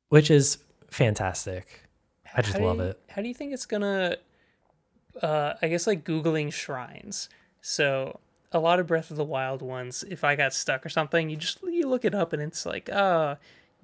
which 0.09 0.31
is 0.31 0.59
fantastic. 0.91 1.83
I 2.37 2.43
just 2.43 2.59
How 2.59 2.65
love 2.65 2.77
you- 2.79 2.83
it. 2.85 3.01
How 3.09 3.23
do 3.23 3.29
you 3.29 3.35
think 3.35 3.53
it's 3.53 3.67
gonna? 3.67 4.17
Uh, 5.23 5.55
I 5.63 5.69
guess 5.69 5.87
like 5.87 6.05
googling 6.05 6.53
shrines. 6.53 7.29
So 7.61 8.19
a 8.51 8.59
lot 8.59 8.81
of 8.81 8.87
Breath 8.89 9.11
of 9.13 9.17
the 9.17 9.25
Wild 9.25 9.63
ones, 9.63 10.05
if 10.09 10.25
I 10.25 10.35
got 10.35 10.53
stuck 10.53 10.85
or 10.85 10.89
something, 10.89 11.31
you 11.31 11.37
just 11.37 11.63
you 11.63 11.87
look 11.89 12.05
it 12.05 12.15
up 12.15 12.33
and 12.33 12.43
it's 12.43 12.67
like, 12.67 12.91
oh, 12.93 13.37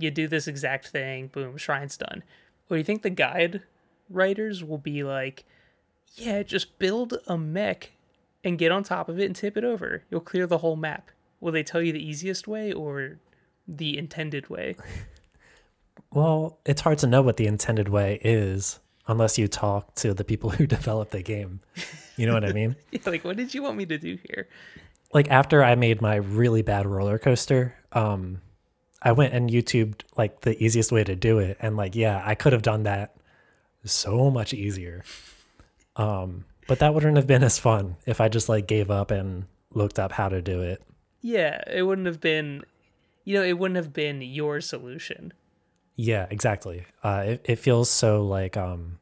you 0.02 0.10
do 0.10 0.28
this 0.28 0.46
exact 0.46 0.88
thing, 0.88 1.28
boom, 1.28 1.56
shrine's 1.56 1.96
done. 1.96 2.22
Or 2.68 2.76
do 2.76 2.78
you 2.78 2.84
think 2.84 3.02
the 3.02 3.10
guide 3.10 3.62
writers 4.08 4.62
will 4.64 4.78
be 4.78 5.02
like, 5.02 5.44
yeah, 6.14 6.42
just 6.42 6.78
build 6.78 7.14
a 7.26 7.36
mech 7.38 7.92
and 8.42 8.58
get 8.58 8.72
on 8.72 8.82
top 8.82 9.08
of 9.08 9.18
it 9.18 9.26
and 9.26 9.36
tip 9.36 9.56
it 9.56 9.64
over. 9.64 10.02
You'll 10.10 10.20
clear 10.20 10.46
the 10.46 10.58
whole 10.58 10.76
map. 10.76 11.10
Will 11.40 11.52
they 11.52 11.62
tell 11.62 11.82
you 11.82 11.92
the 11.92 12.04
easiest 12.04 12.48
way 12.48 12.72
or 12.72 13.18
the 13.66 13.98
intended 13.98 14.48
way? 14.48 14.76
Well, 16.12 16.58
it's 16.66 16.80
hard 16.80 16.98
to 17.00 17.06
know 17.06 17.22
what 17.22 17.36
the 17.36 17.46
intended 17.46 17.88
way 17.88 18.18
is 18.24 18.80
unless 19.06 19.38
you 19.38 19.46
talk 19.46 19.94
to 19.96 20.12
the 20.12 20.24
people 20.24 20.50
who 20.50 20.66
developed 20.66 21.12
the 21.12 21.22
game. 21.22 21.60
You 22.16 22.26
know 22.26 22.34
what 22.34 22.44
I 22.44 22.52
mean? 22.52 22.74
yeah, 22.90 23.00
like, 23.06 23.22
what 23.22 23.36
did 23.36 23.54
you 23.54 23.62
want 23.62 23.76
me 23.76 23.86
to 23.86 23.96
do 23.96 24.18
here? 24.28 24.48
like 25.12 25.30
after 25.30 25.62
I 25.62 25.74
made 25.74 26.00
my 26.00 26.16
really 26.16 26.62
bad 26.62 26.86
roller 26.86 27.18
coaster, 27.18 27.74
um, 27.92 28.40
I 29.02 29.12
went 29.12 29.34
and 29.34 29.50
YouTubed 29.50 30.02
like 30.16 30.42
the 30.42 30.62
easiest 30.62 30.92
way 30.92 31.04
to 31.04 31.16
do 31.16 31.38
it, 31.38 31.56
and 31.60 31.76
like 31.76 31.94
yeah, 31.94 32.22
I 32.24 32.34
could 32.34 32.52
have 32.52 32.62
done 32.62 32.84
that 32.84 33.16
so 33.84 34.30
much 34.30 34.52
easier. 34.52 35.04
Um, 35.96 36.44
but 36.68 36.78
that 36.78 36.94
wouldn't 36.94 37.16
have 37.16 37.26
been 37.26 37.42
as 37.42 37.58
fun 37.58 37.96
if 38.06 38.20
I 38.20 38.28
just 38.28 38.48
like 38.48 38.66
gave 38.66 38.90
up 38.90 39.10
and 39.10 39.46
looked 39.74 39.98
up 39.98 40.12
how 40.12 40.28
to 40.28 40.40
do 40.42 40.62
it. 40.62 40.82
Yeah, 41.20 41.62
it 41.66 41.82
wouldn't 41.82 42.06
have 42.06 42.20
been, 42.20 42.62
you 43.24 43.34
know, 43.34 43.42
it 43.42 43.58
wouldn't 43.58 43.76
have 43.76 43.92
been 43.92 44.22
your 44.22 44.60
solution. 44.60 45.32
Yeah, 45.96 46.26
exactly. 46.30 46.86
Uh, 47.02 47.24
it 47.26 47.44
it 47.44 47.56
feels 47.56 47.90
so 47.90 48.24
like 48.24 48.56
um, 48.56 48.98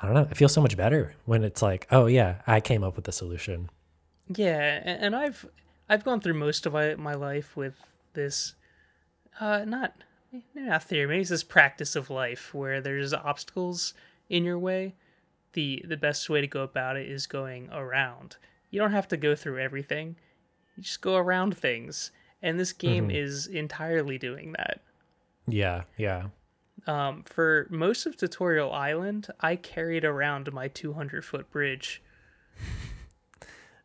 I 0.00 0.06
don't 0.06 0.14
know. 0.14 0.28
It 0.30 0.36
feels 0.36 0.52
so 0.52 0.60
much 0.60 0.76
better 0.76 1.14
when 1.24 1.44
it's 1.44 1.62
like, 1.62 1.86
oh 1.90 2.06
yeah, 2.06 2.36
I 2.46 2.60
came 2.60 2.84
up 2.84 2.96
with 2.96 3.04
the 3.04 3.12
solution. 3.12 3.70
Yeah, 4.28 4.82
and 4.84 5.14
I've 5.16 5.46
I've 5.88 6.04
gone 6.04 6.20
through 6.20 6.34
most 6.34 6.66
of 6.66 6.72
my, 6.72 6.94
my 6.94 7.14
life 7.14 7.56
with 7.56 7.74
this, 8.14 8.54
uh, 9.40 9.64
not 9.64 9.94
not 10.54 10.82
theory, 10.82 11.06
maybe 11.06 11.20
it's 11.20 11.30
this 11.30 11.44
practice 11.44 11.94
of 11.94 12.10
life 12.10 12.52
where 12.52 12.80
there's 12.80 13.12
obstacles 13.14 13.94
in 14.28 14.44
your 14.44 14.58
way. 14.58 14.94
the 15.52 15.84
The 15.86 15.96
best 15.96 16.28
way 16.28 16.40
to 16.40 16.46
go 16.46 16.62
about 16.62 16.96
it 16.96 17.08
is 17.08 17.26
going 17.26 17.68
around. 17.72 18.36
You 18.70 18.80
don't 18.80 18.90
have 18.92 19.06
to 19.08 19.16
go 19.16 19.34
through 19.36 19.60
everything. 19.60 20.16
You 20.76 20.82
just 20.82 21.00
go 21.00 21.14
around 21.16 21.56
things, 21.56 22.10
and 22.42 22.58
this 22.58 22.72
game 22.72 23.10
is 23.10 23.46
entirely 23.46 24.18
doing 24.18 24.52
that. 24.58 24.80
Yeah, 25.46 25.82
yeah. 25.96 26.24
Um, 26.88 27.22
for 27.22 27.68
most 27.70 28.04
of 28.06 28.16
Tutorial 28.16 28.72
Island, 28.72 29.28
I 29.40 29.54
carried 29.56 30.04
around 30.04 30.52
my 30.52 30.66
200 30.68 31.24
foot 31.24 31.50
bridge. 31.50 32.02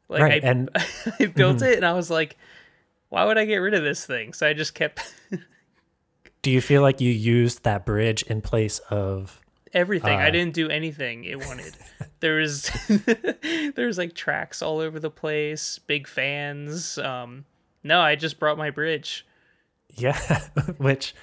Like 0.08 0.22
Right, 0.24 0.44
I, 0.44 0.48
and- 0.48 0.70
I 1.20 1.26
built 1.28 1.62
it, 1.62 1.76
and 1.78 1.86
I 1.86 1.94
was 1.94 2.10
like, 2.10 2.36
"Why 3.10 3.26
would 3.26 3.38
I 3.38 3.46
get 3.46 3.58
rid 3.58 3.74
of 3.74 3.84
this 3.84 4.06
thing?" 4.06 4.34
So 4.34 4.48
I 4.48 4.54
just 4.54 4.74
kept 4.74 5.14
Do 6.42 6.52
you 6.52 6.62
feel 6.62 6.82
like 6.82 7.02
you 7.02 7.12
used 7.12 7.64
that 7.64 7.86
bridge 7.86 8.24
in 8.24 8.42
place 8.42 8.80
of 8.90 9.42
everything. 9.74 10.18
I 10.18 10.30
Uh. 10.30 10.32
didn't 10.32 10.54
do 10.54 10.70
anything 10.70 11.26
it 11.26 11.46
wanted. 11.46 11.76
there 12.22 12.38
was 12.38 12.72
there 13.76 13.88
was 13.88 13.98
like 13.98 14.14
tracks 14.16 14.62
all 14.62 14.80
over 14.80 15.00
the 15.00 15.10
place, 15.12 15.80
big 15.80 16.08
fans. 16.08 16.98
Um, 16.98 17.46
no, 17.84 18.00
I 18.02 18.16
just 18.16 18.40
brought 18.40 18.58
my 18.58 18.70
bridge. 18.72 19.26
Yeah, 19.96 20.18
which 20.78 21.14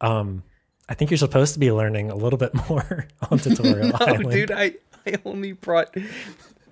um 0.00 0.44
I 0.88 0.94
think 0.94 1.10
you're 1.10 1.18
supposed 1.18 1.54
to 1.54 1.60
be 1.60 1.70
learning 1.72 2.10
a 2.10 2.16
little 2.16 2.38
bit 2.38 2.52
more 2.68 3.06
on 3.30 3.38
tutorial 3.38 3.92
Oh, 4.00 4.06
island. 4.06 4.30
dude, 4.30 4.50
I 4.50 4.74
I 5.06 5.16
only 5.24 5.52
brought 5.52 5.94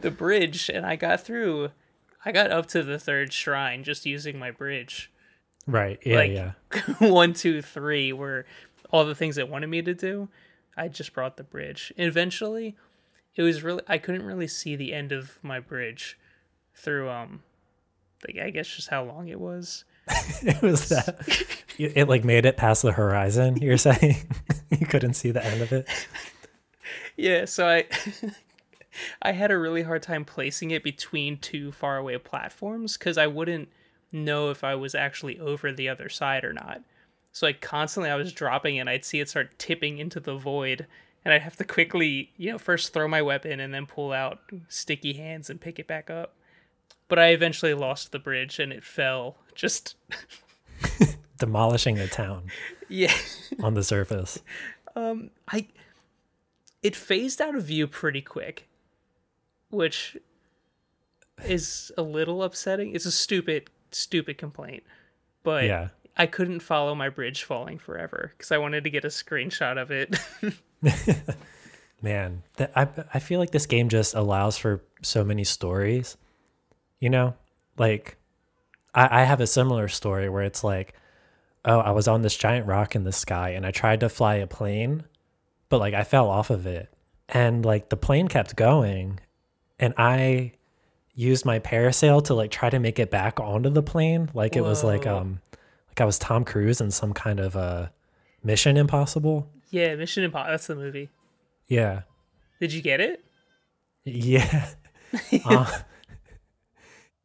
the 0.03 0.11
bridge, 0.11 0.69
and 0.69 0.85
I 0.87 0.97
got 0.97 1.21
through. 1.23 1.71
I 2.29 2.31
got 2.31 2.51
up 2.51 2.67
to 2.67 2.83
the 2.83 2.99
third 2.99 3.33
shrine 3.33 3.85
just 3.85 4.05
using 4.05 4.39
my 4.39 4.51
bridge. 4.51 5.11
Right. 5.67 5.99
Yeah, 6.05 6.17
like 6.17 6.31
yeah. 6.31 6.53
one, 7.09 7.33
two, 7.33 7.63
three 7.63 8.13
were 8.13 8.45
all 8.91 9.07
the 9.07 9.15
things 9.15 9.39
it 9.39 9.49
wanted 9.49 9.69
me 9.69 9.81
to 9.81 9.95
do. 9.95 10.29
I 10.77 10.89
just 10.89 11.15
brought 11.15 11.39
the 11.39 11.43
bridge. 11.43 11.91
Eventually, 11.97 12.77
it 13.35 13.41
was 13.41 13.63
really 13.63 13.81
I 13.89 13.97
couldn't 13.97 14.27
really 14.27 14.47
see 14.47 14.77
the 14.77 14.93
end 14.93 15.11
of 15.11 15.43
my 15.43 15.59
bridge 15.59 16.19
through 16.75 17.09
um, 17.09 17.45
like 18.27 18.45
I 18.45 18.51
guess 18.51 18.69
just 18.69 18.89
how 18.89 19.05
long 19.05 19.29
it 19.29 19.41
was. 19.41 19.87
It 20.43 20.61
was 20.61 20.91
that 20.91 21.17
it, 21.79 21.97
it 21.97 22.09
like 22.11 22.25
made 22.25 22.45
it 22.45 22.59
past 22.59 22.83
the 22.83 22.93
horizon, 22.93 23.57
you're 23.57 23.79
saying? 23.79 24.17
you 24.71 24.87
couldn't 24.87 25.15
see 25.15 25.31
the 25.31 25.43
end 25.43 25.63
of 25.63 25.73
it. 25.73 25.89
Yeah, 27.17 27.47
so 27.47 27.67
I 27.67 27.87
I 29.23 29.33
had 29.33 29.51
a 29.51 29.59
really 29.59 29.83
hard 29.83 30.03
time 30.03 30.25
placing 30.25 30.71
it 30.71 30.83
between 30.83 31.39
two 31.39 31.73
faraway 31.73 32.19
platforms 32.19 32.97
because 32.97 33.19
I 33.19 33.27
wouldn't 33.27 33.69
know 34.13 34.51
if 34.51 34.65
I 34.65 34.75
was 34.75 34.95
actually 34.95 35.39
over 35.39 35.73
the 35.73 35.89
other 35.89 36.09
side 36.09 36.45
or 36.45 36.53
not. 36.53 36.83
So 37.33 37.47
like 37.47 37.61
constantly 37.61 38.11
I 38.11 38.17
was 38.17 38.33
dropping 38.33 38.77
it 38.77 38.81
and 38.81 38.91
I'd 38.91 39.05
see 39.05 39.21
it 39.21 39.29
start 39.29 39.59
tipping 39.59 39.99
into 39.99 40.21
the 40.21 40.37
void 40.37 40.87
and 41.25 41.35
I'd 41.35 41.43
have 41.43 41.57
to 41.57 41.65
quickly, 41.65 42.33
you 42.37 42.51
know, 42.51 42.59
first 42.59 42.93
throw 42.93 43.07
my 43.07 43.23
weapon 43.23 43.61
and 43.61 43.73
then 43.73 43.87
pull 43.87 44.13
out 44.13 44.41
sticky 44.69 45.15
hands 45.15 45.51
and 45.51 45.61
pick 45.61 45.79
it 45.79 45.87
back 45.87 46.11
up. 46.11 46.35
But 47.07 47.19
I 47.19 47.29
eventually 47.29 47.75
lost 47.75 48.13
the 48.13 48.19
bridge 48.19 48.59
and 48.59 48.73
it 48.73 48.85
fell 48.85 49.37
just 49.55 49.95
Demolishing 51.39 51.95
the 51.95 52.09
town 52.09 52.45
yeah. 52.89 53.15
on 53.63 53.75
the 53.75 53.85
surface. 53.85 54.41
Um 54.97 55.31
I 55.49 55.69
it 56.83 56.97
phased 56.97 57.41
out 57.41 57.55
of 57.55 57.65
view 57.65 57.87
pretty 57.87 58.21
quick, 58.21 58.69
which 59.71 60.17
is 61.45 61.93
a 61.97 62.03
little 62.03 62.43
upsetting. 62.43 62.95
It's 62.95 63.07
a 63.07 63.13
stupid, 63.13 63.71
stupid 63.91 64.39
complaint, 64.39 64.83
but 65.43 65.65
Yeah. 65.65 65.89
I 66.21 66.27
couldn't 66.27 66.61
follow 66.61 66.97
my 66.97 67.11
bridge 67.11 67.45
falling 67.45 67.79
forever 67.79 68.33
because 68.37 68.51
I 68.51 68.59
wanted 68.59 68.83
to 68.85 68.91
get 68.91 69.05
a 69.05 69.09
screenshot 69.09 69.81
of 69.81 69.93
it. 69.93 70.19
Man, 72.03 72.43
that 72.57 72.73
I 72.75 72.89
I 73.15 73.19
feel 73.21 73.39
like 73.39 73.53
this 73.53 73.67
game 73.67 73.89
just 73.89 74.15
allows 74.15 74.59
for 74.59 74.83
so 75.01 75.23
many 75.25 75.45
stories. 75.45 76.17
You 76.99 77.11
know? 77.11 77.35
Like 77.77 78.17
I, 78.93 79.21
I 79.21 79.25
have 79.25 79.41
a 79.41 79.47
similar 79.47 79.87
story 79.87 80.29
where 80.29 80.43
it's 80.43 80.65
like, 80.65 80.95
oh, 81.65 81.79
I 81.79 81.93
was 81.93 82.09
on 82.09 82.23
this 82.23 82.37
giant 82.37 82.67
rock 82.67 82.97
in 82.97 83.05
the 83.05 83.13
sky 83.13 83.51
and 83.51 83.65
I 83.65 83.71
tried 83.71 84.01
to 84.01 84.09
fly 84.09 84.37
a 84.37 84.47
plane, 84.49 85.05
but 85.69 85.79
like 85.79 85.95
I 85.95 86.03
fell 86.03 86.29
off 86.29 86.51
of 86.51 86.67
it. 86.67 86.93
And 87.29 87.65
like 87.65 87.91
the 87.91 87.97
plane 87.97 88.27
kept 88.27 88.57
going 88.57 89.21
and 89.79 89.95
I 89.97 90.53
used 91.15 91.45
my 91.45 91.59
parasail 91.59 92.23
to 92.25 92.35
like 92.35 92.51
try 92.51 92.71
to 92.71 92.79
make 92.79 92.99
it 92.99 93.11
back 93.11 93.41
onto 93.41 93.71
the 93.71 93.83
plane. 93.83 94.31
Like 94.35 94.57
it 94.57 94.63
was 94.63 94.85
like 94.85 95.07
um 95.07 95.41
like 95.89 96.01
I 96.01 96.05
was 96.05 96.19
Tom 96.19 96.45
Cruise 96.45 96.81
in 96.81 96.91
some 96.91 97.13
kind 97.13 97.41
of 97.41 97.57
uh 97.57 97.89
Mission 98.45 98.77
Impossible. 98.77 99.51
yeah, 99.71 99.95
Mission 99.97 100.25
Impossible. 100.25 100.51
That's 100.53 100.67
the 100.69 100.77
movie. 100.77 101.09
Yeah. 101.67 102.03
Did 102.61 102.73
you 102.73 102.83
get 102.83 103.01
it? 103.01 103.25
Yeah. 104.05 104.69
Uh, 105.47 105.65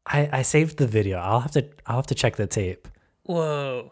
I 0.05 0.29
I 0.31 0.41
saved 0.41 0.77
the 0.77 0.87
video. 0.87 1.17
I'll 1.17 1.41
have 1.41 1.51
to 1.51 1.65
I'll 1.85 1.97
have 1.97 2.07
to 2.07 2.15
check 2.15 2.37
the 2.37 2.47
tape. 2.47 2.87
Whoa. 3.23 3.91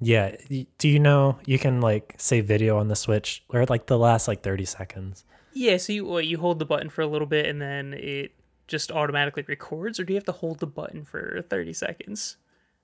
Yeah. 0.00 0.36
Do 0.78 0.88
you 0.88 1.00
know 1.00 1.38
you 1.46 1.58
can 1.58 1.80
like 1.80 2.14
save 2.18 2.46
video 2.46 2.78
on 2.78 2.86
the 2.88 2.94
Switch 2.94 3.42
or 3.48 3.64
like 3.66 3.86
the 3.86 3.98
last 3.98 4.28
like 4.28 4.42
30 4.42 4.64
seconds? 4.66 5.24
Yeah. 5.54 5.78
So 5.78 5.92
you 5.94 6.04
what, 6.04 6.26
you 6.26 6.38
hold 6.38 6.58
the 6.58 6.66
button 6.66 6.90
for 6.90 7.00
a 7.00 7.06
little 7.06 7.26
bit 7.26 7.46
and 7.46 7.62
then 7.62 7.94
it 7.94 8.32
just 8.66 8.92
automatically 8.92 9.44
records, 9.46 9.98
or 9.98 10.04
do 10.04 10.12
you 10.12 10.16
have 10.16 10.24
to 10.24 10.32
hold 10.32 10.58
the 10.58 10.66
button 10.66 11.04
for 11.04 11.42
thirty 11.48 11.72
seconds? 11.72 12.36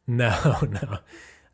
No, 0.07 0.57
no. 0.69 0.99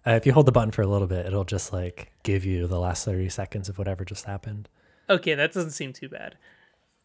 Uh, 0.07 0.13
if 0.13 0.25
you 0.25 0.33
hold 0.33 0.47
the 0.47 0.53
button 0.53 0.71
for 0.71 0.83
a 0.83 0.87
little 0.87 1.09
bit, 1.09 1.27
it'll 1.27 1.45
just 1.45 1.73
like 1.73 2.13
give 2.23 2.45
you 2.45 2.69
the 2.69 2.79
last 2.79 3.05
30 3.05 3.29
seconds 3.29 3.69
of 3.69 3.77
whatever 3.77 4.05
just 4.05 4.25
happened. 4.25 4.69
Okay, 5.11 5.35
that 5.35 5.53
doesn't 5.53 5.73
seem 5.73 5.93
too 5.93 6.09
bad. 6.09 6.37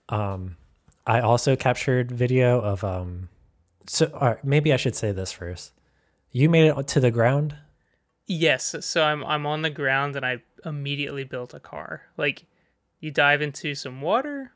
Um, 0.10 0.58
I 1.08 1.20
also 1.22 1.56
captured 1.56 2.12
video 2.12 2.62
of 2.62 2.84
um 2.84 3.30
so 3.88 4.06
or 4.14 4.40
maybe 4.44 4.72
I 4.72 4.78
should 4.78 4.96
say 4.96 5.12
this 5.12 5.32
first. 5.32 5.74
You 6.32 6.50
made 6.50 6.68
it 6.68 6.88
to 6.88 7.00
the 7.00 7.12
ground? 7.12 7.56
Yes, 8.28 8.76
so 8.82 9.04
I'm 9.04 9.24
I'm 9.26 9.46
on 9.46 9.64
the 9.64 9.70
ground 9.70 10.16
and 10.16 10.26
I 10.26 10.44
immediately 10.64 11.24
built 11.24 11.54
a 11.54 11.60
car. 11.60 12.04
Like 12.18 12.44
you 13.02 13.12
dive 13.12 13.42
into 13.42 13.76
some 13.76 14.00
water 14.00 14.54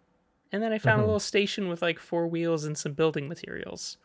and 0.52 0.64
then 0.64 0.72
I 0.72 0.78
found 0.78 1.02
a 1.02 1.06
little 1.06 1.20
station 1.20 1.68
with 1.68 1.82
like 1.82 2.00
four 2.00 2.28
wheels 2.28 2.64
and 2.64 2.78
some 2.78 2.94
building 2.94 3.28
materials. 3.28 3.98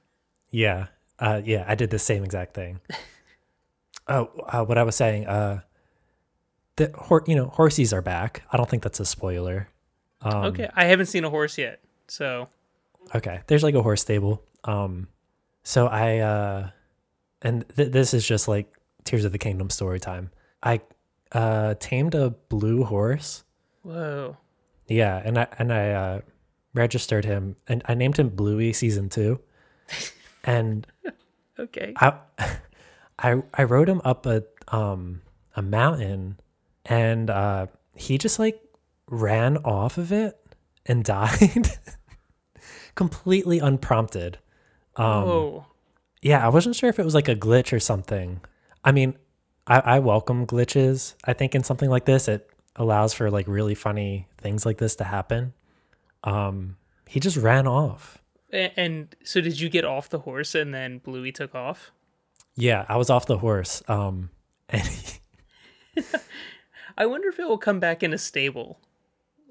Yeah. 0.51 0.87
Uh 1.19 1.41
yeah, 1.45 1.65
I 1.69 1.77
did 1.77 1.91
the 1.91 1.99
same 1.99 2.25
exact 2.25 2.55
thing. 2.55 2.81
oh, 4.09 4.31
uh, 4.49 4.65
what 4.65 4.79
I 4.79 4.83
was 4.83 4.97
saying, 4.97 5.27
uh 5.27 5.61
the 6.77 6.91
hor- 6.95 7.25
you 7.27 7.37
know, 7.37 7.47
horsies 7.55 7.93
are 7.93 8.03
back. 8.03 8.43
I 8.51 8.57
don't 8.57 8.69
think 8.69 8.83
that's 8.83 9.01
a 9.01 9.05
spoiler. 9.05 9.69
Um, 10.23 10.45
okay, 10.47 10.69
I 10.75 10.87
haven't 10.87 11.07
seen 11.07 11.25
a 11.25 11.31
horse 11.31 11.57
yet. 11.59 11.81
So, 12.09 12.49
Okay, 13.15 13.41
there's 13.47 13.63
like 13.63 13.75
a 13.75 13.83
horse 13.83 14.01
stable. 14.01 14.43
Um, 14.65 15.09
so 15.63 15.87
I 15.87 16.19
uh, 16.19 16.71
and 17.43 17.65
th- 17.77 17.93
this 17.93 18.15
is 18.15 18.27
just 18.27 18.49
like 18.49 18.73
Tears 19.05 19.25
of 19.25 19.33
the 19.33 19.39
Kingdom 19.39 19.71
story 19.71 20.01
time. 20.01 20.31
I 20.63 20.81
uh 21.33 21.75
tamed 21.81 22.15
a 22.15 22.31
blue 22.31 22.85
horse. 22.85 23.45
Whoa. 23.83 24.37
Yeah, 24.89 25.23
and 25.25 25.39
I 25.39 25.47
and 25.59 25.73
I 25.73 25.91
uh, 25.91 26.21
registered 26.75 27.25
him, 27.25 27.57
and 27.69 27.83
I 27.87 27.95
named 27.95 28.19
him 28.19 28.29
Bluey 28.31 28.73
Season 28.73 29.09
Two. 29.09 29.41
and 30.45 30.87
Okay. 31.59 31.93
I 31.97 32.15
I 33.19 33.43
I 33.55 33.65
rode 33.65 33.89
him 33.89 34.01
up 34.05 34.27
a 34.27 34.45
um 34.69 35.23
a 35.57 35.63
mountain, 35.63 36.39
and 36.87 37.29
uh, 37.31 37.67
he 37.95 38.19
just 38.19 38.39
like 38.39 38.61
ran 39.09 39.59
off 39.59 39.99
of 39.99 40.13
it 40.13 40.39
and 40.87 41.05
died, 41.05 41.71
completely 42.95 43.59
unprompted. 43.59 44.39
Um, 44.97 45.25
whoa. 45.25 45.67
Yeah, 46.23 46.45
I 46.45 46.49
wasn't 46.51 46.77
sure 46.77 46.91
if 46.91 46.99
it 46.99 47.05
was 47.05 47.15
like 47.15 47.29
a 47.29 47.37
glitch 47.37 47.73
or 47.73 47.81
something. 47.81 48.41
I 48.85 48.93
mean, 48.93 49.15
I, 49.67 49.81
I 49.81 49.99
welcome 50.01 50.47
glitches. 50.47 51.15
I 51.25 51.33
think 51.33 51.55
in 51.55 51.65
something 51.65 51.89
like 51.89 52.05
this, 52.05 52.29
it 52.29 52.50
allows 52.81 53.13
for 53.13 53.31
like 53.31 53.47
really 53.47 53.75
funny 53.75 54.27
things 54.39 54.65
like 54.65 54.79
this 54.79 54.97
to 54.97 55.05
happen. 55.05 55.53
Um, 56.25 56.77
he 57.07 57.21
just 57.21 57.37
ran 57.37 57.67
off. 57.67 58.19
And 58.53 59.15
so 59.23 59.41
did 59.41 59.61
you 59.61 59.69
get 59.69 59.85
off 59.85 60.09
the 60.09 60.21
horse 60.21 60.55
and 60.55 60.75
then 60.75 60.99
Bluey 60.99 61.31
took 61.31 61.55
off? 61.55 61.93
Yeah, 62.57 62.87
I 62.89 62.97
was 62.97 63.11
off 63.11 63.27
the 63.27 63.39
horse. 63.39 63.83
Um, 63.87 64.31
and 64.71 64.83
he, 64.83 66.03
I 66.97 67.07
wonder 67.07 67.29
if 67.29 67.39
it 67.39 67.47
will 67.47 67.59
come 67.59 67.81
back 67.81 68.03
in 68.03 68.13
a 68.13 68.19
stable. 68.19 68.81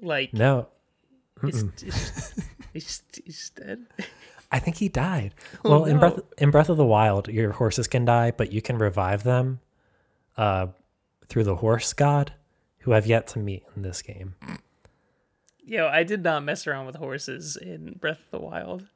Like 0.02 0.32
no, 0.32 0.68
it's, 1.42 1.64
it's 2.74 3.50
dead. 3.54 3.86
I 4.50 4.58
think 4.58 4.76
he 4.78 4.88
died. 4.88 5.34
Oh, 5.64 5.70
well, 5.70 5.84
in 5.84 5.98
Breath 5.98 6.18
in 6.38 6.50
Breath 6.50 6.68
of 6.68 6.78
the 6.78 6.86
Wild, 6.86 7.28
your 7.28 7.52
horses 7.52 7.86
can 7.86 8.04
die, 8.04 8.30
but 8.30 8.52
you 8.52 8.60
can 8.62 8.78
revive 8.78 9.22
them 9.22 9.60
uh, 10.36 10.68
through 11.26 11.44
the 11.44 11.56
horse 11.56 11.92
god, 11.92 12.32
who 12.80 12.92
I've 12.92 13.06
yet 13.06 13.26
to 13.28 13.38
meet 13.38 13.64
in 13.76 13.82
this 13.82 14.02
game. 14.02 14.34
Yo, 15.64 15.86
I 15.86 16.02
did 16.02 16.22
not 16.22 16.42
mess 16.42 16.66
around 16.66 16.86
with 16.86 16.96
horses 16.96 17.56
in 17.56 17.96
Breath 18.00 18.18
of 18.32 18.40
the 18.40 18.44
Wild. 18.46 18.86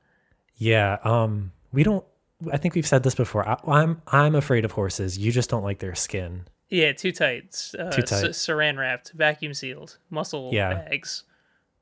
Yeah, 0.56 0.98
um, 1.04 1.52
we 1.72 1.82
don't. 1.82 2.04
I 2.52 2.56
think 2.56 2.74
we've 2.74 2.86
said 2.86 3.02
this 3.02 3.14
before. 3.14 3.48
I, 3.48 3.58
I'm 3.66 4.02
I'm 4.08 4.34
afraid 4.34 4.64
of 4.64 4.72
horses. 4.72 5.18
You 5.18 5.30
just 5.32 5.50
don't 5.50 5.62
like 5.62 5.78
their 5.78 5.94
skin. 5.94 6.46
Yeah, 6.70 6.92
too 6.92 7.12
tight. 7.12 7.70
Uh, 7.78 7.90
Too 7.90 8.02
s- 8.02 8.10
tight. 8.10 8.30
saran 8.30 8.78
wrapped, 8.78 9.12
vacuum 9.12 9.54
sealed, 9.54 9.98
muscle 10.10 10.50
Yeah. 10.52 10.74
bags. 10.74 11.24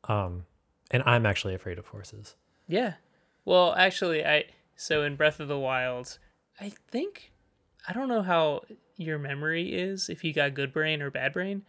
Um, 0.04 0.44
and 0.90 1.02
I'm 1.06 1.24
actually 1.24 1.54
afraid 1.54 1.78
of 1.78 1.86
horses. 1.86 2.34
Yeah. 2.66 2.94
Well, 3.44 3.74
actually, 3.74 4.24
I 4.24 4.44
so 4.76 5.02
in 5.04 5.16
Breath 5.16 5.40
of 5.40 5.48
the 5.48 5.58
Wild, 5.58 6.18
I 6.60 6.72
think 6.90 7.32
I 7.88 7.92
don't 7.92 8.08
know 8.08 8.22
how 8.22 8.62
your 8.96 9.18
memory 9.18 9.72
is 9.74 10.08
if 10.10 10.22
you 10.24 10.32
got 10.34 10.54
good 10.54 10.72
brain 10.72 11.00
or 11.00 11.10
bad 11.10 11.32
brain, 11.32 11.62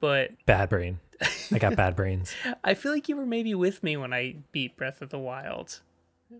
but 0.00 0.30
Bad 0.46 0.68
brain. 0.68 0.98
I 1.52 1.58
got 1.58 1.76
bad 1.76 1.94
brains. 1.96 2.34
I 2.64 2.74
feel 2.74 2.92
like 2.92 3.08
you 3.08 3.16
were 3.16 3.26
maybe 3.26 3.54
with 3.54 3.82
me 3.82 3.96
when 3.96 4.12
I 4.12 4.36
beat 4.52 4.76
Breath 4.76 5.02
of 5.02 5.10
the 5.10 5.18
Wild. 5.18 5.80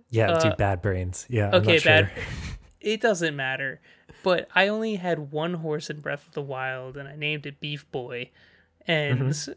Yeah, 0.09 0.31
Uh, 0.31 0.39
dude, 0.41 0.57
bad 0.57 0.81
brains. 0.83 1.27
Yeah. 1.29 1.51
I'm 1.53 1.63
Okay, 1.63 1.75
not 1.75 1.81
sure. 1.83 1.93
bad. 1.93 2.11
It 2.81 3.03
doesn't 3.03 3.37
matter. 3.37 3.79
But 4.23 4.49
I 4.55 4.69
only 4.69 4.95
had 4.97 5.33
one 5.33 5.53
horse 5.55 5.91
in 5.91 6.01
Breath 6.01 6.27
of 6.27 6.33
the 6.33 6.41
Wild, 6.41 6.97
and 6.97 7.07
I 7.07 7.15
named 7.15 7.45
it 7.45 7.61
Beef 7.61 7.85
Boy, 7.93 8.31
and 8.87 9.31
Mm-hmm. 9.33 9.53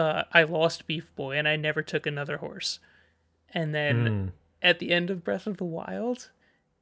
uh, 0.00 0.22
I 0.32 0.44
lost 0.44 0.86
Beef 0.86 1.12
Boy, 1.16 1.36
and 1.36 1.48
I 1.48 1.56
never 1.56 1.82
took 1.82 2.06
another 2.06 2.36
horse. 2.36 2.78
And 3.52 3.74
then 3.74 3.96
Mm. 4.06 4.32
at 4.62 4.78
the 4.78 4.92
end 4.92 5.10
of 5.10 5.24
Breath 5.24 5.48
of 5.48 5.56
the 5.56 5.64
Wild, 5.64 6.30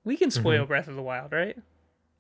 we 0.05 0.19
can 0.19 0.29
Mm-hmm. 0.29 0.41
spoil 0.41 0.67
Breath 0.67 0.89
of 0.89 0.95
the 0.97 1.01
Wild, 1.03 1.33
right? 1.33 1.57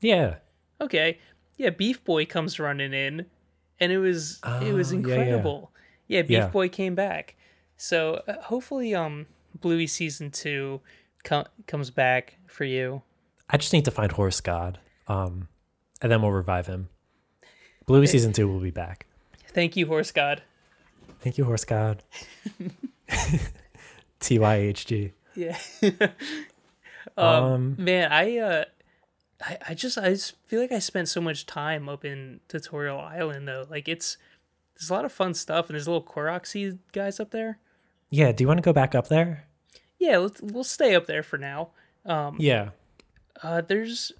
Yeah. 0.00 0.36
Okay, 0.80 1.18
yeah, 1.58 1.68
Beef 1.70 2.02
Boy 2.04 2.24
comes 2.24 2.58
running 2.58 2.94
in, 2.94 3.26
and 3.82 3.90
it 3.92 3.98
was 3.98 4.40
it 4.62 4.72
was 4.72 4.92
Oh, 4.92 4.96
yeah, 4.96 5.06
yeah. 5.06 5.14
incredible. 5.20 5.70
Yeah, 6.08 6.22
Beef 6.22 6.30
Yeah. 6.30 6.48
Boy 6.48 6.68
came 6.68 6.94
back. 6.94 7.34
So 7.76 8.22
uh, 8.28 8.40
hopefully, 8.42 8.94
um, 8.94 9.26
Bluey 9.60 9.86
season 9.86 10.30
two 10.30 10.80
co- 11.24 11.46
comes 11.66 11.90
back 11.90 12.38
for 12.46 12.64
you. 12.64 13.02
I 13.50 13.56
just 13.56 13.72
need 13.72 13.84
to 13.86 13.90
find 13.90 14.12
Horse 14.12 14.40
God. 14.40 14.78
Um, 15.08 15.48
and 16.00 16.10
then 16.12 16.22
we'll 16.22 16.30
revive 16.32 16.66
him. 16.66 16.88
Bluey 17.86 18.06
season 18.06 18.32
two 18.32 18.46
will 18.48 18.60
be 18.60 18.70
back. 18.70 19.06
Thank 19.48 19.76
you, 19.76 19.86
Horse 19.86 20.12
God. 20.12 20.42
Thank 21.20 21.36
you, 21.38 21.44
Horse 21.44 21.64
God. 21.64 22.02
T 24.20 24.38
Y 24.38 24.54
H 24.56 24.86
G. 24.86 25.12
Yeah. 25.34 25.58
Um, 27.16 27.74
Man, 27.78 28.12
I 28.12 28.38
uh 28.38 28.64
I, 29.42 29.58
I 29.70 29.74
just 29.74 29.98
I 29.98 30.10
just 30.10 30.36
feel 30.46 30.60
like 30.60 30.72
I 30.72 30.78
spent 30.78 31.08
so 31.08 31.20
much 31.20 31.46
time 31.46 31.88
up 31.88 32.04
in 32.04 32.40
Tutorial 32.48 33.00
Island 33.00 33.48
though. 33.48 33.66
Like 33.68 33.88
it's 33.88 34.16
there's 34.78 34.90
a 34.90 34.94
lot 34.94 35.04
of 35.04 35.12
fun 35.12 35.34
stuff 35.34 35.66
and 35.66 35.74
there's 35.74 35.88
little 35.88 36.02
Koroxy 36.02 36.78
guys 36.92 37.18
up 37.20 37.30
there. 37.30 37.58
yeah. 38.10 38.32
Do 38.32 38.44
you 38.44 38.48
want 38.48 38.58
to 38.58 38.62
go 38.62 38.72
back 38.72 38.94
up 38.94 39.08
there? 39.08 39.44
Yeah, 39.98 40.18
let's 40.18 40.40
we'll 40.40 40.64
stay 40.64 40.94
up 40.94 41.06
there 41.06 41.22
for 41.22 41.38
now. 41.38 41.70
Um 42.06 42.36
Yeah. 42.38 42.70
uh 43.42 43.60
there's 43.60 44.12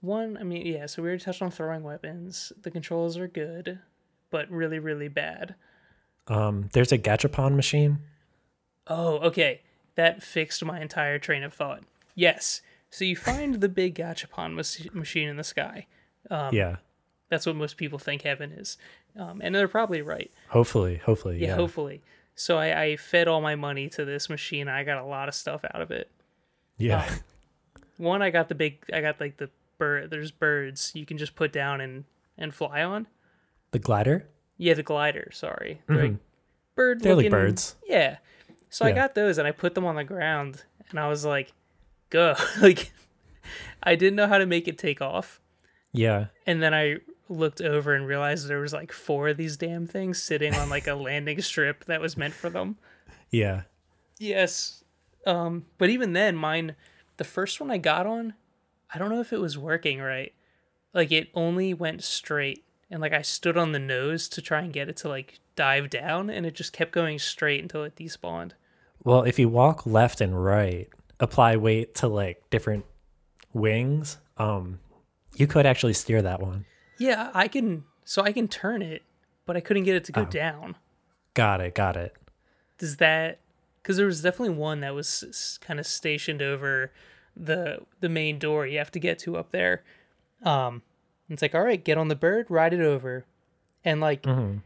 one 0.00 0.36
I 0.36 0.42
mean, 0.42 0.66
yeah, 0.66 0.86
so 0.86 1.02
we 1.02 1.08
already 1.08 1.22
touched 1.24 1.40
on 1.42 1.50
throwing 1.50 1.82
weapons. 1.82 2.52
The 2.60 2.70
controls 2.70 3.16
are 3.16 3.28
good, 3.28 3.78
but 4.30 4.50
really, 4.50 4.78
really 4.78 5.08
bad. 5.08 5.54
Um, 6.26 6.68
there's 6.72 6.90
a 6.92 6.98
Gachapon 6.98 7.54
machine. 7.54 7.98
Oh, 8.86 9.18
okay. 9.18 9.60
That 9.94 10.22
fixed 10.22 10.64
my 10.64 10.80
entire 10.80 11.18
train 11.18 11.42
of 11.42 11.54
thought. 11.54 11.84
Yes. 12.14 12.60
So 12.94 13.04
you 13.04 13.16
find 13.16 13.56
the 13.60 13.68
big 13.68 13.96
gachapon 13.96 14.54
mas- 14.54 14.86
machine 14.92 15.28
in 15.28 15.36
the 15.36 15.42
sky. 15.44 15.86
Um, 16.30 16.54
yeah. 16.54 16.76
That's 17.28 17.44
what 17.44 17.56
most 17.56 17.76
people 17.76 17.98
think 17.98 18.22
heaven 18.22 18.52
is. 18.52 18.76
Um, 19.18 19.40
and 19.42 19.52
they're 19.52 19.66
probably 19.66 20.00
right. 20.00 20.30
Hopefully, 20.50 20.96
hopefully. 21.04 21.38
Yeah, 21.40 21.48
Yeah. 21.48 21.54
hopefully. 21.56 22.02
So 22.36 22.56
I, 22.56 22.82
I 22.82 22.96
fed 22.96 23.26
all 23.26 23.40
my 23.40 23.56
money 23.56 23.88
to 23.90 24.04
this 24.04 24.28
machine. 24.30 24.68
I 24.68 24.84
got 24.84 24.98
a 25.02 25.04
lot 25.04 25.28
of 25.28 25.34
stuff 25.34 25.64
out 25.74 25.80
of 25.80 25.90
it. 25.90 26.08
yeah. 26.78 27.08
One, 27.96 28.22
I 28.22 28.30
got 28.30 28.48
the 28.48 28.54
big, 28.54 28.78
I 28.92 29.00
got 29.00 29.20
like 29.20 29.36
the 29.38 29.50
bird. 29.78 30.10
There's 30.10 30.30
birds 30.32 30.92
you 30.94 31.04
can 31.06 31.16
just 31.18 31.34
put 31.36 31.52
down 31.52 31.80
and 31.80 32.04
and 32.38 32.52
fly 32.54 32.82
on. 32.82 33.06
the 33.72 33.78
glider. 33.78 34.26
Yeah, 34.56 34.74
the 34.74 34.82
glider. 34.84 35.30
Sorry, 35.32 35.80
They're 35.88 35.96
like 36.10 36.16
bird. 36.76 36.98
Mm-hmm. 36.98 37.04
They're 37.04 37.14
like 37.16 37.30
birds. 37.30 37.74
Yeah. 37.86 38.18
So 38.68 38.84
I 38.84 38.90
got 38.92 39.14
those 39.14 39.38
and 39.38 39.46
I 39.48 39.52
put 39.52 39.74
them 39.74 39.84
on 39.84 39.94
the 39.96 40.02
ground 40.04 40.62
and 40.90 40.98
I 41.00 41.08
was 41.08 41.24
like, 41.24 41.52
go. 42.10 42.34
like 42.60 42.92
I 43.82 43.94
didn't 43.94 44.16
know 44.16 44.26
how 44.26 44.38
to 44.38 44.46
make 44.46 44.68
it 44.68 44.78
take 44.78 45.00
off. 45.00 45.40
Yeah. 45.92 46.26
And 46.46 46.62
then 46.62 46.74
I 46.74 46.96
looked 47.28 47.60
over 47.60 47.94
and 47.94 48.06
realized 48.06 48.48
there 48.48 48.60
was 48.60 48.72
like 48.72 48.92
four 48.92 49.28
of 49.28 49.36
these 49.36 49.56
damn 49.56 49.86
things 49.86 50.22
sitting 50.22 50.54
on 50.54 50.68
like 50.68 50.86
a 50.86 50.94
landing 50.94 51.40
strip 51.40 51.84
that 51.86 52.00
was 52.00 52.16
meant 52.16 52.34
for 52.34 52.50
them. 52.50 52.76
Yeah. 53.30 53.62
Yes. 54.18 54.84
Um, 55.26 55.66
but 55.78 55.90
even 55.90 56.12
then, 56.12 56.36
mine, 56.36 56.76
the 57.16 57.24
first 57.24 57.60
one 57.60 57.70
I 57.70 57.78
got 57.78 58.06
on, 58.06 58.34
I 58.92 58.98
don't 58.98 59.10
know 59.10 59.20
if 59.20 59.32
it 59.32 59.40
was 59.40 59.58
working 59.58 60.00
right. 60.00 60.32
Like 60.92 61.10
it 61.10 61.28
only 61.34 61.74
went 61.74 62.04
straight, 62.04 62.64
and 62.90 63.00
like 63.00 63.12
I 63.12 63.22
stood 63.22 63.56
on 63.56 63.72
the 63.72 63.80
nose 63.80 64.28
to 64.28 64.42
try 64.42 64.60
and 64.60 64.72
get 64.72 64.88
it 64.88 64.96
to 64.98 65.08
like 65.08 65.40
dive 65.56 65.90
down, 65.90 66.30
and 66.30 66.46
it 66.46 66.54
just 66.54 66.72
kept 66.72 66.92
going 66.92 67.18
straight 67.18 67.60
until 67.60 67.82
it 67.82 67.96
despawned. 67.96 68.52
Well, 69.02 69.22
if 69.22 69.38
you 69.38 69.48
walk 69.48 69.86
left 69.86 70.20
and 70.20 70.42
right, 70.42 70.88
apply 71.20 71.56
weight 71.56 71.94
to 71.96 72.08
like 72.08 72.42
different 72.50 72.84
wings, 73.52 74.18
um, 74.36 74.78
you 75.36 75.46
could 75.46 75.66
actually 75.66 75.92
steer 75.92 76.22
that 76.22 76.40
one. 76.40 76.64
Yeah, 76.98 77.30
I 77.34 77.48
can. 77.48 77.84
So 78.04 78.22
I 78.22 78.32
can 78.32 78.48
turn 78.48 78.82
it, 78.82 79.02
but 79.46 79.56
I 79.56 79.60
couldn't 79.60 79.84
get 79.84 79.96
it 79.96 80.04
to 80.04 80.12
go 80.12 80.22
Oh. 80.22 80.26
down. 80.26 80.76
Got 81.34 81.60
it. 81.60 81.74
Got 81.74 81.96
it. 81.96 82.14
Does 82.78 82.96
that? 82.98 83.38
Because 83.82 83.96
there 83.96 84.06
was 84.06 84.22
definitely 84.22 84.54
one 84.56 84.80
that 84.80 84.94
was 84.94 85.58
kind 85.60 85.78
of 85.80 85.86
stationed 85.86 86.40
over 86.42 86.92
the 87.36 87.80
the 88.00 88.08
main 88.08 88.38
door 88.38 88.64
you 88.66 88.78
have 88.78 88.92
to 88.92 89.00
get 89.00 89.18
to 89.20 89.36
up 89.36 89.50
there. 89.50 89.82
Um, 90.42 90.82
it's 91.28 91.42
like, 91.42 91.54
all 91.54 91.62
right, 91.62 91.82
get 91.82 91.98
on 91.98 92.08
the 92.08 92.14
bird, 92.14 92.46
ride 92.50 92.72
it 92.74 92.80
over, 92.80 93.24
and 93.84 94.00
like 94.00 94.22
Mm-hmm. 94.22 94.58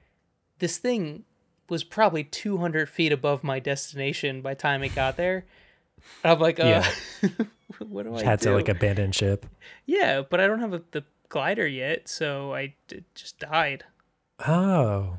this 0.58 0.78
thing 0.78 1.24
was 1.68 1.84
probably 1.84 2.24
200 2.24 2.88
feet 2.88 3.12
above 3.12 3.44
my 3.44 3.58
destination 3.60 4.40
by 4.42 4.54
the 4.54 4.60
time 4.60 4.82
it 4.82 4.94
got 4.94 5.16
there. 5.16 5.44
I'm 6.24 6.38
like, 6.38 6.60
uh, 6.60 6.64
Yeah. 7.22 7.28
what 7.78 8.04
do 8.04 8.14
I 8.16 8.22
Had 8.22 8.40
do? 8.40 8.50
to 8.50 8.56
like 8.56 8.68
abandon 8.68 9.12
ship. 9.12 9.46
yeah, 9.86 10.22
but 10.28 10.40
I 10.40 10.46
don't 10.46 10.60
have 10.60 10.72
a, 10.74 10.82
the 10.92 11.04
glider 11.28 11.66
yet, 11.66 12.08
so 12.08 12.52
I 12.54 12.74
d- 12.88 13.04
just 13.14 13.38
died. 13.38 13.84
Oh, 14.46 15.18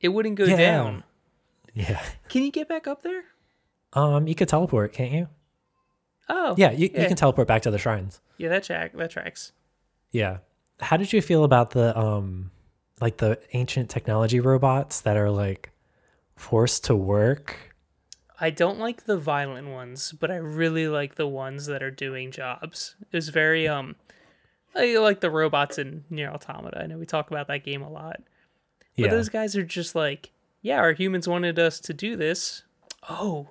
It 0.00 0.08
wouldn't 0.08 0.36
go 0.36 0.44
Yeah. 0.44 0.56
down. 0.56 1.04
yeah. 1.74 2.02
Can 2.28 2.42
you 2.42 2.50
get 2.50 2.68
back 2.68 2.86
up 2.86 3.02
there? 3.02 3.24
Um, 3.92 4.26
you 4.26 4.34
could 4.34 4.48
teleport, 4.48 4.92
can't 4.92 5.12
you? 5.12 5.28
Oh, 6.28 6.54
Yeah, 6.58 6.72
you, 6.72 6.90
Yeah. 6.92 7.02
you 7.02 7.06
can 7.08 7.16
teleport 7.16 7.46
back 7.48 7.62
to 7.62 7.70
the 7.70 7.78
shrines. 7.78 8.20
yeah. 8.36 8.48
That 8.48 8.64
track, 8.64 8.92
that 8.96 9.10
tracks. 9.10 9.52
Yeah. 10.10 10.38
How 10.80 10.96
did 10.96 11.12
you 11.12 11.22
feel 11.22 11.44
about 11.44 11.70
the 11.70 11.96
um 11.98 12.50
like 13.00 13.18
the 13.18 13.38
ancient 13.52 13.88
technology 13.90 14.40
robots 14.40 15.00
that 15.02 15.16
are 15.16 15.30
like 15.30 15.70
forced 16.34 16.84
to 16.86 16.94
work? 16.96 17.74
I 18.38 18.50
don't 18.50 18.78
like 18.78 19.04
the 19.04 19.16
violent 19.16 19.68
ones, 19.68 20.12
but 20.12 20.30
I 20.30 20.36
really 20.36 20.88
like 20.88 21.14
the 21.14 21.26
ones 21.26 21.66
that 21.66 21.82
are 21.82 21.90
doing 21.90 22.30
jobs. 22.30 22.94
It 23.00 23.16
was 23.16 23.30
very 23.30 23.66
um, 23.66 23.96
I 24.74 24.96
like 24.98 25.20
the 25.20 25.30
robots 25.30 25.78
in 25.78 26.04
NieR 26.12 26.32
Automata. 26.32 26.82
I 26.82 26.86
know 26.86 26.98
we 26.98 27.06
talk 27.06 27.30
about 27.30 27.48
that 27.48 27.64
game 27.64 27.82
a 27.82 27.90
lot, 27.90 28.20
but 28.96 29.06
Yeah. 29.06 29.10
those 29.10 29.28
guys 29.30 29.56
are 29.56 29.64
just 29.64 29.94
like, 29.94 30.32
yeah, 30.60 30.76
our 30.76 30.92
humans 30.92 31.26
wanted 31.26 31.58
us 31.58 31.80
to 31.80 31.94
do 31.94 32.16
this. 32.16 32.62
Oh, 33.08 33.48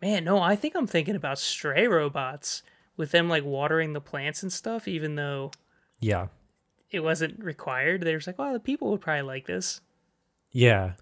man, 0.00 0.24
no, 0.24 0.40
I 0.40 0.56
think 0.56 0.74
I'm 0.74 0.86
thinking 0.86 1.16
about 1.16 1.38
stray 1.38 1.86
robots 1.86 2.62
with 2.96 3.10
them 3.10 3.28
like 3.28 3.44
watering 3.44 3.92
the 3.92 4.00
plants 4.00 4.42
and 4.42 4.52
stuff, 4.52 4.88
even 4.88 5.16
though 5.16 5.50
yeah. 6.00 6.28
it 6.90 7.00
wasn't 7.00 7.42
required. 7.44 8.02
They 8.02 8.12
were 8.12 8.18
just 8.18 8.26
like, 8.28 8.38
well, 8.38 8.52
the 8.52 8.60
people 8.60 8.90
would 8.90 9.00
probably 9.00 9.22
like 9.22 9.46
this. 9.46 9.80
Yeah. 10.52 10.92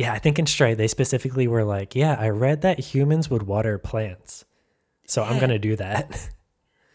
Yeah, 0.00 0.14
I 0.14 0.18
think 0.18 0.38
in 0.38 0.46
Stray 0.46 0.72
they 0.72 0.88
specifically 0.88 1.46
were 1.46 1.62
like, 1.62 1.94
yeah, 1.94 2.16
I 2.18 2.30
read 2.30 2.62
that 2.62 2.78
humans 2.78 3.28
would 3.28 3.42
water 3.42 3.76
plants. 3.76 4.46
So 5.06 5.22
I'm 5.22 5.38
going 5.38 5.50
to 5.50 5.58
do 5.58 5.76
that. 5.76 6.30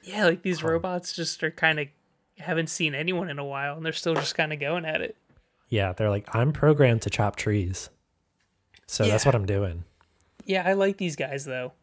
Yeah, 0.08 0.26
like 0.26 0.44
these 0.44 0.62
robots 0.62 1.14
just 1.14 1.44
are 1.44 1.50
kind 1.50 1.80
of 1.80 1.88
haven't 2.38 2.70
seen 2.70 2.94
anyone 2.94 3.28
in 3.28 3.40
a 3.40 3.44
while, 3.44 3.76
and 3.76 3.84
they're 3.84 3.92
still 3.92 4.14
just 4.14 4.36
kind 4.36 4.54
of 4.54 4.60
going 4.60 4.86
at 4.86 5.02
it. 5.02 5.18
yeah, 5.70 5.94
they're 5.94 6.12
like, 6.12 6.30
I'm 6.36 6.54
programmed 6.54 7.02
to 7.04 7.10
chop 7.10 7.38
trees. 7.38 7.90
So 8.86 9.04
that's 9.08 9.26
what 9.26 9.34
I'm 9.34 9.48
doing. 9.48 9.84
Yeah, 10.46 10.62
I 10.64 10.74
like 10.74 10.98
these 10.98 11.16
guys 11.16 11.46
though. 11.46 11.74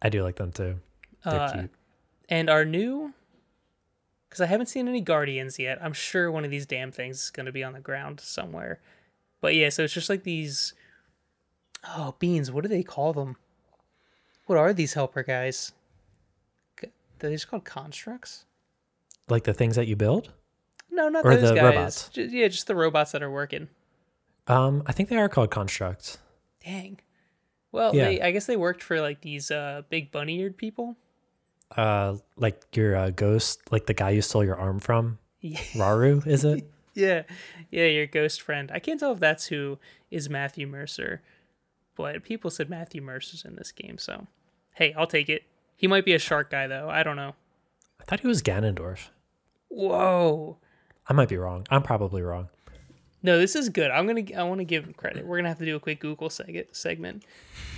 I 0.00 0.08
do 0.08 0.22
like 0.22 0.36
them 0.36 0.50
too. 0.50 0.80
Uh. 1.26 1.64
And 2.30 2.48
our 2.48 2.64
new, 2.64 3.12
because 4.30 4.40
I 4.40 4.46
haven't 4.46 4.70
seen 4.70 4.88
any 4.88 5.02
Guardians 5.02 5.58
yet. 5.58 5.78
I'm 5.82 5.92
sure 5.92 6.32
one 6.32 6.46
of 6.46 6.50
these 6.50 6.64
damn 6.64 6.90
things 6.90 7.24
is 7.24 7.30
going 7.30 7.44
to 7.44 7.52
be 7.52 7.64
on 7.64 7.74
the 7.74 7.80
ground 7.80 8.20
somewhere. 8.20 8.80
But 9.40 9.54
yeah, 9.54 9.68
so 9.68 9.84
it's 9.84 9.92
just 9.94 10.08
like 10.08 10.24
these. 10.24 10.74
Oh, 11.96 12.14
beans. 12.18 12.50
What 12.50 12.62
do 12.62 12.68
they 12.68 12.82
call 12.82 13.12
them? 13.12 13.36
What 14.46 14.58
are 14.58 14.72
these 14.72 14.94
helper 14.94 15.22
guys? 15.22 15.72
G- 16.80 16.86
Are 16.88 17.28
they 17.28 17.32
just 17.34 17.48
called 17.48 17.64
constructs? 17.64 18.44
Like 19.28 19.44
the 19.44 19.54
things 19.54 19.76
that 19.76 19.86
you 19.86 19.94
build? 19.94 20.32
No, 20.90 21.08
not 21.08 21.24
Or 21.24 21.36
those 21.36 21.50
the 21.50 21.54
guys. 21.54 21.74
robots? 21.76 22.08
Ju- 22.08 22.28
yeah, 22.32 22.48
just 22.48 22.66
the 22.66 22.74
robots 22.74 23.12
that 23.12 23.22
are 23.22 23.30
working. 23.30 23.68
Um, 24.48 24.82
I 24.86 24.92
think 24.92 25.08
they 25.10 25.16
are 25.18 25.28
called 25.28 25.50
constructs. 25.50 26.18
Dang. 26.64 26.98
Well, 27.70 27.94
Yeah. 27.94 28.06
they 28.06 28.20
I 28.22 28.30
guess 28.32 28.46
they 28.46 28.56
worked 28.56 28.82
for 28.82 29.00
like 29.00 29.20
these 29.20 29.50
uh 29.50 29.82
big 29.90 30.10
bunny-eared 30.10 30.56
people. 30.56 30.96
Uh, 31.76 32.16
like 32.36 32.64
your 32.74 32.96
uh, 32.96 33.10
ghost, 33.10 33.60
like 33.70 33.84
the 33.86 33.92
guy 33.94 34.10
you 34.10 34.22
stole 34.22 34.42
your 34.44 34.56
arm 34.56 34.80
from. 34.80 35.18
Yeah. 35.40 35.58
Rauru, 35.74 36.26
is 36.26 36.44
it? 36.44 36.68
Yeah, 36.98 37.22
yeah, 37.70 37.84
your 37.84 38.06
ghost 38.06 38.42
friend. 38.42 38.70
I 38.74 38.80
can't 38.80 38.98
tell 38.98 39.12
if 39.12 39.20
that's 39.20 39.46
who 39.46 39.78
is 40.10 40.28
Matthew 40.28 40.66
Mercer, 40.66 41.22
but 41.96 42.24
people 42.24 42.50
said 42.50 42.68
Matthew 42.68 43.00
Mercer's 43.00 43.44
in 43.44 43.54
this 43.54 43.70
game, 43.70 43.98
so 43.98 44.26
hey, 44.74 44.92
I'll 44.94 45.06
take 45.06 45.28
it. 45.28 45.44
He 45.76 45.86
might 45.86 46.04
be 46.04 46.14
a 46.14 46.18
shark 46.18 46.50
guy 46.50 46.66
though. 46.66 46.88
I 46.90 47.04
don't 47.04 47.16
know. 47.16 47.34
I 48.00 48.04
thought 48.04 48.20
he 48.20 48.26
was 48.26 48.42
Ganondorf. 48.42 49.10
Whoa. 49.68 50.56
I 51.06 51.12
might 51.12 51.28
be 51.28 51.36
wrong. 51.36 51.66
I'm 51.70 51.82
probably 51.82 52.22
wrong. 52.22 52.48
No, 53.22 53.38
this 53.38 53.54
is 53.54 53.68
good. 53.68 53.90
I'm 53.90 54.06
gonna. 54.06 54.24
I 54.36 54.42
want 54.42 54.60
to 54.60 54.64
give 54.64 54.84
him 54.84 54.92
credit. 54.92 55.24
We're 55.24 55.38
gonna 55.38 55.48
have 55.48 55.58
to 55.58 55.64
do 55.64 55.76
a 55.76 55.80
quick 55.80 56.00
Google 56.00 56.28
seg- 56.28 56.74
segment. 56.74 57.24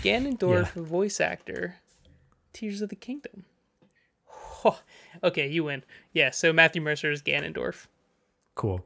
Ganondorf, 0.02 0.72
voice 0.72 1.20
actor, 1.20 1.76
Tears 2.52 2.80
of 2.80 2.88
the 2.88 2.96
Kingdom. 2.96 3.44
okay, 5.24 5.48
you 5.48 5.64
win. 5.64 5.83
Yeah. 6.12 6.30
So 6.30 6.52
Matthew 6.52 6.83
Mercer 6.83 7.11
is 7.11 7.22
Ganondorf. 7.22 7.87
Cool. 8.54 8.85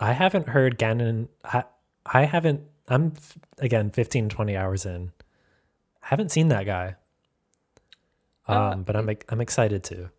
I 0.00 0.12
haven't 0.12 0.48
heard 0.48 0.78
Ganon. 0.78 1.28
I, 1.44 1.64
I 2.06 2.24
haven't. 2.24 2.62
I'm 2.88 3.12
again 3.58 3.90
15, 3.90 4.28
20 4.30 4.56
hours 4.56 4.86
in. 4.86 5.12
I 6.02 6.06
haven't 6.08 6.30
seen 6.32 6.48
that 6.48 6.66
guy. 6.66 6.96
Um, 8.48 8.56
Uh, 8.56 8.76
but 8.76 8.96
I'm 8.96 9.10
I'm 9.28 9.40
excited 9.40 9.84
to. 9.84 10.10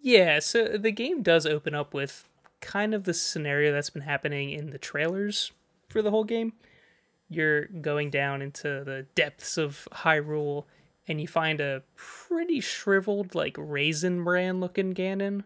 Yeah, 0.00 0.38
so 0.38 0.78
the 0.78 0.92
game 0.92 1.22
does 1.22 1.46
open 1.46 1.74
up 1.74 1.92
with 1.92 2.28
kind 2.60 2.94
of 2.94 3.04
the 3.04 3.14
scenario 3.14 3.72
that's 3.72 3.90
been 3.90 4.02
happening 4.02 4.50
in 4.50 4.70
the 4.70 4.78
trailers 4.78 5.50
for 5.88 6.00
the 6.00 6.10
whole 6.10 6.24
game. 6.24 6.52
You're 7.28 7.66
going 7.66 8.10
down 8.10 8.42
into 8.42 8.84
the 8.84 9.06
depths 9.14 9.58
of 9.58 9.88
Hyrule 9.92 10.64
and 11.08 11.20
you 11.20 11.28
find 11.28 11.60
a 11.60 11.82
pretty 11.96 12.60
shriveled, 12.60 13.34
like 13.34 13.56
raisin 13.58 14.24
bran 14.24 14.60
looking 14.60 14.94
Ganon. 14.94 15.44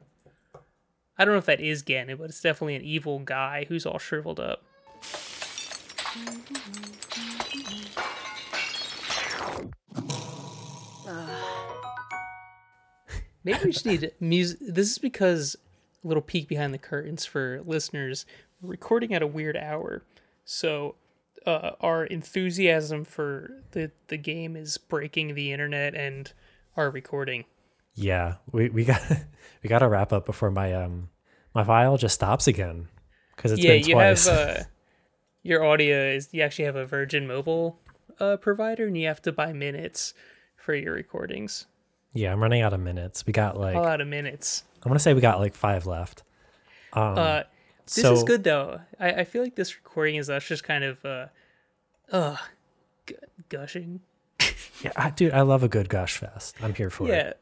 I 1.19 1.25
don't 1.25 1.35
know 1.35 1.39
if 1.39 1.47
that 1.47 1.61
is 1.61 1.83
Ganon, 1.83 2.19
but 2.19 2.31
it's 2.31 2.41
definitely 2.41 2.77
an 2.77 2.83
evil 2.83 3.19
guy 3.19 3.67
who's 3.69 3.85
all 3.85 3.99
shriveled 3.99 4.39
up. 4.39 4.63
Maybe 13.45 13.59
we 13.65 13.73
just 13.73 13.85
need 13.85 14.13
music. 14.21 14.59
This 14.61 14.93
is 14.93 14.99
because 14.99 15.57
a 16.05 16.09
little 16.09 16.23
peek 16.23 16.47
behind 16.47 16.73
the 16.73 16.79
curtains 16.79 17.27
for 17.27 17.63
listeners. 17.67 18.25
We're 18.63 18.71
recording 18.71 19.13
at 19.13 19.23
a 19.23 19.27
weird 19.27 19.57
hour, 19.57 20.03
so 20.45 20.95
uh, 21.47 21.73
our 21.81 22.05
enthusiasm 22.05 23.05
for 23.05 23.51
the 23.73 23.91
the 24.07 24.19
game 24.19 24.55
is 24.55 24.79
breaking 24.79 25.35
the 25.35 25.53
internet 25.53 25.97
and 25.97 26.33
our 26.77 26.91
recording. 26.91 27.45
Yeah, 27.99 28.35
we 28.53 28.69
we 28.71 28.85
got 28.85 29.03
we 29.63 29.69
got 29.69 29.81
to 29.81 29.89
wrap 29.89 30.13
up 30.13 30.25
before 30.27 30.51
my 30.51 30.73
um 30.75 31.11
my 31.55 31.65
file 31.65 31.97
just 31.97 32.15
stops 32.15 32.47
again 32.47 32.89
because 33.35 33.53
it's 33.53 33.63
yeah, 33.63 33.73
been 33.73 33.85
you 33.85 33.95
twice. 33.95 34.27
have 34.27 34.49
uh, 34.61 34.63
your 35.43 35.65
audio 35.65 35.97
is 36.13 36.29
you 36.33 36.43
actually 36.43 36.67
have 36.67 36.77
a 36.77 36.85
Virgin 36.87 37.27
Mobile 37.27 37.79
uh, 38.21 38.37
provider, 38.37 38.87
and 38.87 38.97
you 38.97 39.07
have 39.09 39.23
to 39.23 39.33
buy 39.33 39.53
minutes 39.53 40.15
for 40.57 40.75
your 40.75 40.93
recordings. 40.95 41.67
yeah, 42.13 42.33
I'm 42.33 42.41
running 42.43 42.63
out 42.63 42.73
of 42.73 42.81
minutes. 42.81 43.27
We 43.27 43.33
got 43.33 43.59
like 43.59 43.77
A 43.77 43.81
lot 43.81 44.01
of 44.01 44.09
minutes. 44.09 44.65
I'm 44.83 44.91
gonna 44.91 44.99
say 45.01 45.15
we 45.15 45.21
got 45.21 45.41
like 45.41 45.55
five 45.55 45.87
left. 45.87 46.23
Um, 46.93 47.19
Uh, 47.19 47.43
this 47.87 48.03
so 48.03 48.13
is 48.15 48.23
good 48.23 48.45
though. 48.45 48.81
I, 49.01 49.11
I 49.13 49.25
feel 49.25 49.43
like 49.43 49.57
this 49.57 49.75
recording 49.77 50.17
is 50.17 50.31
us 50.31 50.47
just 50.47 50.63
kind 50.63 50.85
of 50.85 51.05
uh, 51.05 51.27
uh, 52.13 52.37
gu- 53.07 53.15
gushing. 53.49 54.01
yeah, 54.83 54.93
I, 54.95 55.11
dude, 55.11 55.33
I 55.33 55.41
love 55.43 55.63
a 55.63 55.69
good 55.69 55.89
gush 55.89 56.19
fest. 56.19 56.57
I'm 56.63 56.75
here 56.75 56.91
for 56.91 57.09
it. 57.13 57.41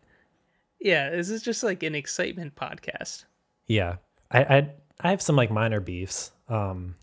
Yeah. 0.81 1.11
This 1.11 1.31
is 1.31 1.43
just 1.43 1.63
like 1.63 1.83
an 1.83 1.95
excitement 1.95 2.55
podcast. 2.55 3.25
Yeah, 3.67 3.97
I 4.31 4.41
I 4.45 4.71
I 5.01 5.11
have 5.11 5.23
some 5.23 5.37
like 5.37 5.51
minor 5.51 5.81
beefs. 5.81 6.31
Um, 6.49 6.95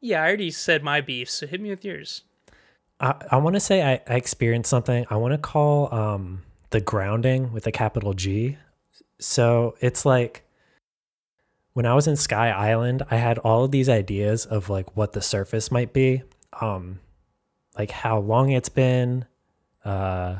Yeah, 0.00 0.22
I 0.22 0.26
already 0.26 0.50
said 0.50 0.82
my 0.82 1.00
beefs, 1.00 1.34
so 1.34 1.46
hit 1.46 1.60
me 1.60 1.70
with 1.70 1.84
yours. 1.84 2.22
I, 3.00 3.14
I 3.30 3.36
want 3.36 3.54
to 3.54 3.60
say 3.60 3.82
I, 3.82 4.00
I 4.08 4.16
experienced 4.16 4.70
something 4.70 5.06
I 5.10 5.16
want 5.16 5.32
to 5.32 5.38
call 5.38 5.92
um, 5.94 6.42
the 6.70 6.80
grounding 6.80 7.52
with 7.52 7.66
a 7.66 7.72
capital 7.72 8.14
G. 8.14 8.56
So 9.20 9.76
it's 9.80 10.04
like 10.06 10.42
when 11.74 11.86
I 11.86 11.94
was 11.94 12.06
in 12.08 12.16
Sky 12.16 12.50
Island, 12.50 13.02
I 13.10 13.16
had 13.16 13.38
all 13.38 13.64
of 13.64 13.70
these 13.70 13.88
ideas 13.88 14.46
of 14.46 14.68
like 14.68 14.96
what 14.96 15.12
the 15.12 15.20
surface 15.20 15.70
might 15.70 15.92
be, 15.92 16.22
um, 16.60 16.98
like 17.76 17.90
how 17.90 18.18
long 18.18 18.50
it's 18.50 18.68
been, 18.68 19.26
uh, 19.84 20.36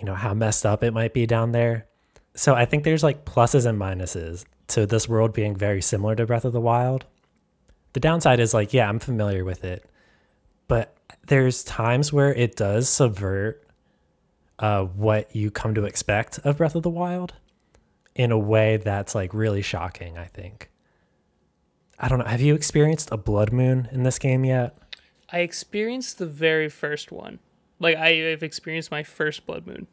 you 0.00 0.06
know, 0.06 0.14
how 0.14 0.34
messed 0.34 0.66
up 0.66 0.82
it 0.82 0.92
might 0.92 1.14
be 1.14 1.26
down 1.26 1.52
there. 1.52 1.86
So 2.34 2.54
I 2.54 2.64
think 2.64 2.84
there's 2.84 3.02
like 3.02 3.24
pluses 3.24 3.66
and 3.66 3.78
minuses 3.78 4.44
to 4.68 4.86
this 4.86 5.08
world 5.08 5.32
being 5.32 5.54
very 5.54 5.82
similar 5.82 6.16
to 6.16 6.26
Breath 6.26 6.44
of 6.44 6.52
the 6.52 6.60
Wild. 6.60 7.04
The 7.92 8.00
downside 8.00 8.40
is 8.40 8.54
like, 8.54 8.72
yeah, 8.72 8.88
I'm 8.88 8.98
familiar 8.98 9.44
with 9.44 9.64
it 9.64 9.90
but 10.70 10.96
there's 11.26 11.64
times 11.64 12.12
where 12.12 12.32
it 12.32 12.54
does 12.54 12.88
subvert 12.88 13.66
uh, 14.60 14.84
what 14.84 15.34
you 15.34 15.50
come 15.50 15.74
to 15.74 15.84
expect 15.84 16.38
of 16.44 16.58
Breath 16.58 16.76
of 16.76 16.84
the 16.84 16.88
Wild 16.88 17.34
in 18.14 18.30
a 18.30 18.38
way 18.38 18.76
that's 18.76 19.12
like 19.12 19.34
really 19.34 19.62
shocking, 19.62 20.16
I 20.16 20.26
think. 20.26 20.70
I 21.98 22.06
don't 22.06 22.20
know. 22.20 22.24
Have 22.24 22.40
you 22.40 22.54
experienced 22.54 23.08
a 23.10 23.16
blood 23.16 23.52
moon 23.52 23.88
in 23.90 24.04
this 24.04 24.20
game 24.20 24.44
yet? 24.44 24.78
I 25.32 25.40
experienced 25.40 26.18
the 26.18 26.26
very 26.26 26.68
first 26.68 27.10
one. 27.10 27.40
Like 27.80 27.96
I 27.96 28.12
have 28.12 28.44
experienced 28.44 28.90
my 28.92 29.02
first 29.02 29.46
blood 29.46 29.66
moon. 29.66 29.88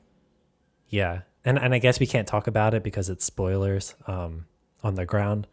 Yeah. 0.89 1.21
And 1.43 1.57
and 1.57 1.73
I 1.73 1.79
guess 1.79 1.99
we 1.99 2.05
can't 2.05 2.27
talk 2.27 2.45
about 2.45 2.73
it 2.75 2.83
because 2.83 3.09
it's 3.09 3.25
spoilers 3.25 3.95
um 4.05 4.45
on 4.83 4.95
the 4.95 5.05
ground. 5.05 5.47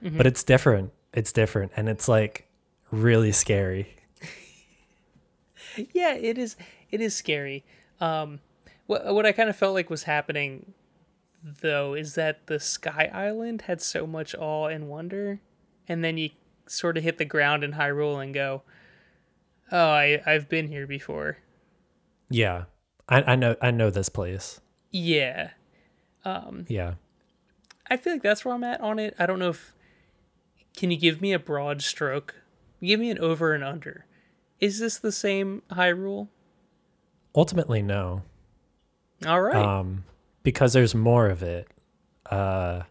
But 0.00 0.26
it's 0.26 0.42
different. 0.42 0.92
It's 1.12 1.30
different 1.30 1.72
and 1.76 1.88
it's 1.88 2.08
like 2.08 2.48
really 2.90 3.32
scary. 3.32 3.96
yeah, 5.92 6.14
it 6.14 6.38
is. 6.38 6.56
It 6.90 7.00
is 7.00 7.14
scary. 7.14 7.64
Um, 8.00 8.40
what 8.86 9.12
what 9.14 9.26
I 9.26 9.32
kind 9.32 9.48
of 9.48 9.56
felt 9.56 9.74
like 9.74 9.90
was 9.90 10.04
happening, 10.04 10.74
though, 11.42 11.94
is 11.94 12.14
that 12.14 12.46
the 12.46 12.60
Sky 12.60 13.10
Island 13.12 13.62
had 13.62 13.80
so 13.80 14.06
much 14.06 14.34
awe 14.34 14.66
and 14.66 14.88
wonder, 14.88 15.40
and 15.88 16.04
then 16.04 16.18
you 16.18 16.30
sort 16.66 16.96
of 16.96 17.02
hit 17.02 17.18
the 17.18 17.24
ground 17.24 17.64
in 17.64 17.72
Hyrule 17.72 18.22
and 18.22 18.34
go, 18.34 18.62
"Oh, 19.70 19.90
I 19.90 20.22
I've 20.26 20.48
been 20.48 20.68
here 20.68 20.86
before." 20.86 21.38
Yeah, 22.32 22.64
I, 23.08 23.22
I 23.22 23.36
know. 23.36 23.56
I 23.60 23.70
know 23.70 23.90
this 23.90 24.08
place. 24.08 24.60
Yeah, 24.90 25.50
Yeah. 26.68 26.94
I 27.88 27.96
feel 27.96 28.14
like 28.14 28.22
that's 28.22 28.44
where 28.44 28.54
I'm 28.54 28.64
at 28.64 28.80
on 28.80 28.98
it. 28.98 29.14
I 29.18 29.26
don't 29.26 29.38
know 29.38 29.50
if 29.50 29.74
can 30.76 30.90
you 30.90 30.96
give 30.96 31.20
me 31.20 31.32
a 31.32 31.38
broad 31.38 31.82
stroke? 31.82 32.34
Give 32.82 32.98
me 33.00 33.10
an 33.10 33.18
over 33.18 33.52
and 33.54 33.62
under. 33.62 34.06
Is 34.60 34.78
this 34.78 34.98
the 34.98 35.12
same 35.12 35.62
Hyrule? 35.70 36.28
Ultimately, 37.34 37.82
no. 37.82 38.22
All 39.26 39.40
right. 39.42 39.56
Um, 39.56 40.04
because 40.42 40.72
there's 40.72 40.94
more 40.94 41.28
of 41.28 41.42
it. 41.42 41.68
Uh, 42.30 42.82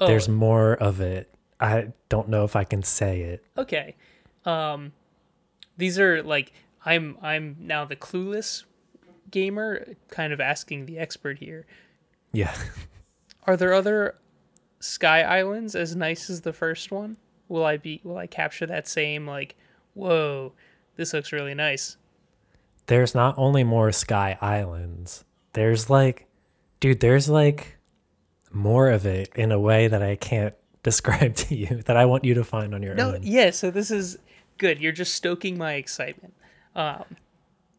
oh, 0.00 0.06
there's 0.06 0.28
more 0.28 0.74
of 0.74 1.00
it. 1.00 1.32
I 1.60 1.92
don't 2.08 2.28
know 2.28 2.44
if 2.44 2.56
I 2.56 2.64
can 2.64 2.82
say 2.82 3.20
it. 3.22 3.44
okay. 3.56 3.94
Um, 4.44 4.92
these 5.76 5.98
are 6.00 6.22
like 6.22 6.52
I'm 6.84 7.16
I'm 7.22 7.56
now 7.60 7.84
the 7.84 7.96
clueless 7.96 8.64
gamer, 9.30 9.86
kind 10.08 10.32
of 10.32 10.40
asking 10.40 10.86
the 10.86 10.98
expert 10.98 11.38
here. 11.38 11.66
Yeah. 12.32 12.54
Are 13.46 13.56
there 13.56 13.72
other 13.74 14.16
sky 14.80 15.22
islands 15.22 15.74
as 15.74 15.94
nice 15.96 16.28
as 16.30 16.40
the 16.42 16.52
first 16.52 16.90
one? 16.90 17.16
Will 17.48 17.64
I 17.64 17.76
be 17.76 18.00
will 18.04 18.16
I 18.18 18.26
capture 18.26 18.66
that 18.66 18.88
same 18.88 19.26
like, 19.26 19.56
whoa, 19.94 20.52
this 20.96 21.12
looks 21.12 21.32
really 21.32 21.54
nice? 21.54 21.96
there's 22.86 23.14
not 23.14 23.32
only 23.38 23.62
more 23.62 23.92
sky 23.92 24.36
islands. 24.40 25.24
There's 25.52 25.88
like, 25.88 26.26
dude, 26.80 26.98
there's 26.98 27.28
like 27.28 27.78
more 28.50 28.90
of 28.90 29.06
it 29.06 29.30
in 29.36 29.52
a 29.52 29.58
way 29.60 29.86
that 29.86 30.02
I 30.02 30.16
can't 30.16 30.54
describe 30.82 31.36
to 31.36 31.54
you 31.54 31.82
that 31.86 31.96
I 31.96 32.04
want 32.06 32.24
you 32.24 32.34
to 32.34 32.44
find 32.44 32.74
on 32.74 32.82
your 32.82 32.94
No, 32.96 33.14
own. 33.14 33.20
yeah. 33.22 33.50
So 33.50 33.70
this 33.70 33.92
is 33.92 34.18
good. 34.58 34.80
You're 34.80 34.90
just 34.92 35.14
stoking 35.14 35.56
my 35.56 35.74
excitement. 35.74 36.34
Um, 36.74 37.04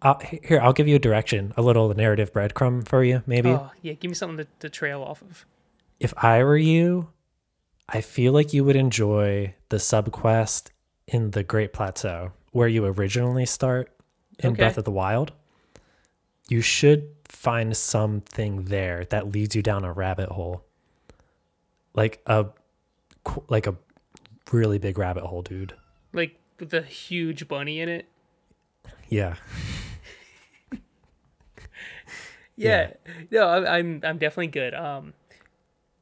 I'll, 0.02 0.20
here, 0.44 0.60
I'll 0.62 0.74
give 0.74 0.88
you 0.88 0.96
a 0.96 1.00
direction, 1.00 1.54
a 1.56 1.62
little 1.62 1.94
narrative 1.94 2.34
breadcrumb 2.34 2.88
for 2.88 3.04
you, 3.04 3.24
maybe. 3.26 3.50
oh 3.50 3.72
yeah, 3.82 3.94
give 3.94 4.10
me 4.12 4.16
something 4.16 4.38
to, 4.38 4.48
to 4.60 4.70
trail 4.70 5.02
off 5.02 5.22
of. 5.22 5.46
If 6.00 6.14
I 6.18 6.44
were 6.44 6.58
you, 6.58 7.10
I 7.88 8.02
feel 8.02 8.34
like 8.34 8.54
you 8.54 8.64
would 8.66 8.76
enjoy 8.76 9.56
the 9.70 9.78
subquest 9.78 10.72
in 11.08 11.32
the 11.32 11.44
Great 11.44 11.72
Plateau 11.74 12.32
where 12.52 12.68
you 12.68 12.86
originally 12.86 13.46
start 13.46 13.92
in 14.40 14.52
Okay. 14.52 14.58
Breath 14.58 14.78
of 14.78 14.84
the 14.84 14.92
Wild. 14.92 15.32
You 16.50 16.62
should 16.62 17.10
find 17.26 17.76
something 17.76 18.66
there 18.66 19.06
that 19.06 19.32
leads 19.32 19.56
you 19.56 19.62
down 19.62 19.84
a 19.86 19.92
rabbit 19.92 20.30
hole. 20.30 20.66
Like 21.94 22.22
a 22.26 22.48
like 23.48 23.68
a 23.68 23.76
really 24.52 24.78
big 24.78 24.98
rabbit 24.98 25.24
hole, 25.24 25.42
dude. 25.42 25.74
Like 26.12 26.36
with 26.60 26.72
the 26.72 26.82
huge 26.82 27.48
bunny 27.48 27.80
in 27.80 27.90
it. 27.90 28.08
Yeah. 32.56 32.94
Yeah. 33.06 33.20
No, 33.32 33.48
I'm, 33.50 33.66
I'm 33.66 34.02
I'm 34.04 34.18
definitely 34.20 34.48
good. 34.48 34.74
Um, 34.76 35.14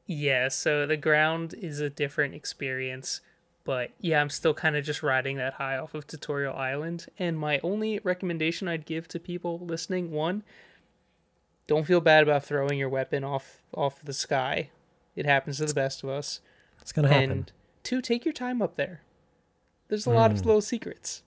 yeah. 0.06 0.48
So 0.48 0.86
the 0.86 0.98
ground 0.98 1.54
is 1.54 1.80
a 1.80 1.88
different 1.88 2.34
experience, 2.34 3.22
but 3.64 3.90
yeah, 4.00 4.20
I'm 4.20 4.28
still 4.28 4.52
kind 4.52 4.76
of 4.76 4.84
just 4.84 5.02
riding 5.02 5.38
that 5.38 5.54
high 5.54 5.78
off 5.78 5.94
of 5.94 6.06
Tutorial 6.06 6.54
Island. 6.54 7.06
And 7.18 7.38
my 7.38 7.58
only 7.62 8.00
recommendation 8.04 8.68
I'd 8.68 8.84
give 8.84 9.08
to 9.08 9.18
people 9.18 9.60
listening: 9.60 10.10
one, 10.10 10.42
don't 11.66 11.86
feel 11.86 12.00
bad 12.00 12.22
about 12.22 12.44
throwing 12.44 12.78
your 12.78 12.90
weapon 12.90 13.24
off 13.24 13.62
off 13.74 14.02
the 14.02 14.12
sky. 14.12 14.70
It 15.16 15.24
happens 15.26 15.58
to 15.58 15.64
the 15.66 15.74
best 15.74 16.02
of 16.02 16.10
us. 16.10 16.40
It's 16.80 16.92
going 16.92 17.08
to 17.08 17.14
happen. 17.14 17.30
And 17.30 17.52
two, 17.82 18.00
take 18.02 18.24
your 18.24 18.34
time 18.34 18.60
up 18.60 18.76
there. 18.76 19.00
There's 19.88 20.06
a 20.06 20.10
lot 20.10 20.30
of 20.30 20.44
little 20.44 20.62
secrets. 20.62 21.22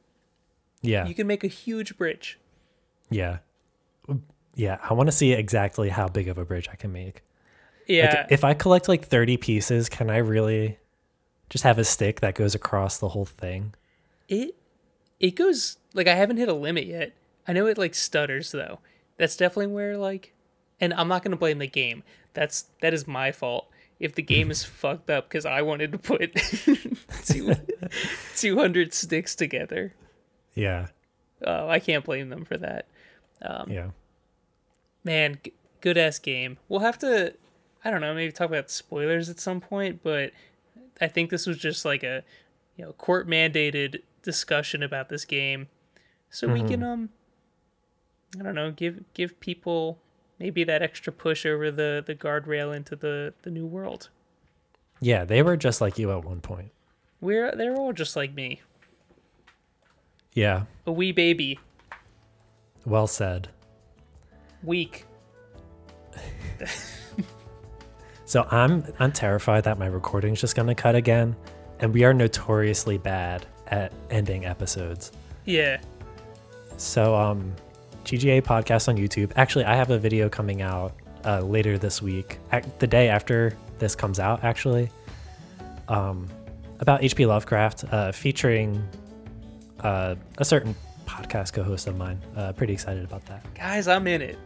Yeah. 0.86 1.06
You 1.08 1.15
can 1.15 1.28
make 1.28 1.43
a 1.43 1.48
huge 1.48 1.98
bridge. 1.98 2.39
yeah. 3.10 3.39
Yeah, 4.58 4.78
I 4.89 4.93
want 4.93 5.08
to 5.08 5.12
see 5.12 5.34
exactly 5.34 5.89
how 5.89 6.08
big 6.08 6.30
of 6.30 6.38
a 6.38 6.45
bridge 6.45 6.69
I 6.71 6.76
can 6.76 6.93
make. 6.93 7.24
Yeah. 7.88 8.21
Like, 8.21 8.32
if 8.32 8.45
I 8.45 8.54
collect 8.54 8.88
like 8.88 9.06
30 9.06 9.36
pieces, 9.36 9.89
can 9.89 10.10
I 10.10 10.17
really 10.17 10.80
just 11.50 11.65
have 11.65 11.78
a 11.78 11.84
stick 11.84 12.21
that 12.21 12.36
goes 12.36 12.56
across 12.56 12.98
the 12.98 13.10
whole 13.10 13.26
thing? 13.26 13.74
It 14.30 14.56
it 15.19 15.32
goes 15.36 15.78
like 15.93 16.08
I 16.08 16.15
haven't 16.15 16.38
hit 16.38 16.48
a 16.48 16.54
limit 16.54 16.86
yet. 16.86 17.12
I 17.45 17.52
know 17.52 17.65
it 17.67 17.78
like 17.78 17.93
stutters 17.93 18.52
though. 18.54 18.80
That's 19.17 19.36
definitely 19.36 19.74
where 19.74 19.98
like 19.98 20.34
and 20.80 20.93
I'm 20.93 21.10
not 21.10 21.21
going 21.21 21.32
to 21.32 21.38
blame 21.38 21.60
the 21.60 21.67
game. 21.67 22.04
That's 22.34 22.67
that 22.80 22.93
is 22.93 23.06
my 23.06 23.34
fault. 23.34 23.67
If 24.00 24.15
the 24.15 24.21
game 24.21 24.52
is 24.52 24.63
fucked 24.82 25.10
up 25.10 25.30
cuz 25.30 25.45
I 25.45 25.62
wanted 25.63 25.91
to 25.91 25.98
put 25.98 26.34
200 28.38 28.93
sticks 28.93 29.36
together. 29.36 29.93
Yeah. 30.56 30.88
Oh, 31.46 31.68
I 31.68 31.80
can't 31.80 32.04
blame 32.06 32.30
them 32.30 32.46
for 32.46 32.58
that. 32.58 32.88
Yeah. 33.41 33.89
Man, 35.04 35.38
g- 35.44 35.54
good 35.82 35.98
ass 35.98 36.18
game. 36.18 36.58
We'll 36.68 36.80
have 36.80 36.98
to 37.00 37.36
I 37.84 37.91
don't 37.91 38.02
know, 38.02 38.15
maybe 38.15 38.32
talk 38.32 38.48
about 38.50 38.72
spoilers 38.72 39.30
at 39.30 39.39
some 39.39 39.62
point, 39.62 40.02
but 40.02 40.32
I 41.00 41.08
think 41.08 41.30
this 41.30 41.46
was 41.46 41.58
just 41.58 41.86
like 41.86 42.04
a 42.04 42.24
you 42.76 42.86
know, 42.86 42.94
court 42.94 43.28
mandated 43.28 44.02
discussion 44.24 44.82
about 44.82 45.10
this 45.10 45.24
game. 45.24 45.68
So 46.30 46.48
we 46.48 46.63
can 46.63 46.84
um 46.84 47.10
I 48.39 48.44
don't 48.44 48.56
know, 48.56 48.72
give 48.72 49.04
give 49.13 49.39
people 49.39 50.00
maybe 50.39 50.63
that 50.63 50.82
extra 50.82 51.13
push 51.13 51.46
over 51.46 51.70
the 51.72 52.04
the 52.06 52.15
guardrail 52.15 52.76
into 52.76 52.96
the 52.96 53.34
the 53.44 53.52
new 53.52 53.65
world. 53.65 54.10
Yeah, 55.00 55.26
they 55.26 55.41
were 55.44 55.58
just 55.58 55.82
like 55.82 55.98
you 56.00 56.12
at 56.12 56.24
one 56.24 56.41
point. 56.41 56.72
We're 57.22 57.56
they're 57.56 57.76
all 57.76 57.94
just 57.94 58.15
like 58.15 58.34
me. 58.34 58.62
Yeah. 60.36 60.63
A 60.86 60.91
wee 60.91 61.12
baby, 61.12 61.60
Well 62.86 63.08
said. 63.08 63.48
weak. 64.62 65.06
So 68.28 68.48
I'm 68.50 68.84
I'm 69.00 69.12
terrified 69.12 69.63
that 69.65 69.78
my 69.78 69.86
recording's 69.86 70.41
just 70.41 70.56
gonna 70.56 70.74
cut 70.76 70.95
again, 70.95 71.36
and 71.80 71.93
we 71.93 72.04
are 72.04 72.13
notoriously 72.13 72.98
bad 72.98 73.45
at 73.67 73.93
ending 74.10 74.45
episodes. 74.45 75.12
Yeah. 75.45 75.80
So 76.78 77.15
um, 77.15 77.56
GGA 78.04 78.41
podcast 78.41 78.88
on 78.89 78.98
YouTube. 78.98 79.32
Actually, 79.36 79.65
I 79.65 79.76
have 79.76 79.91
a 79.91 80.00
video 80.00 80.28
coming 80.28 80.62
out 80.63 80.93
uh, 81.24 81.41
later 81.41 81.78
this 81.78 82.02
week, 82.02 82.39
the 82.80 82.88
day 82.88 83.10
after 83.10 83.56
this 83.78 83.95
comes 83.95 84.19
out. 84.19 84.43
Actually, 84.43 84.89
um, 85.88 86.28
about 86.80 87.04
H.P. 87.04 87.26
Lovecraft, 87.28 87.86
uh, 87.91 88.12
featuring 88.12 88.84
uh, 89.82 90.16
a 90.38 90.46
certain 90.46 90.76
podcast 91.06 91.54
co-host 91.54 91.88
of 91.88 91.96
mine. 91.98 92.20
Uh, 92.36 92.52
pretty 92.54 92.74
excited 92.74 93.04
about 93.04 93.26
that. 93.28 93.46
Guys, 93.54 93.88
I'm 93.88 94.08
in 94.08 94.22
it. 94.22 94.38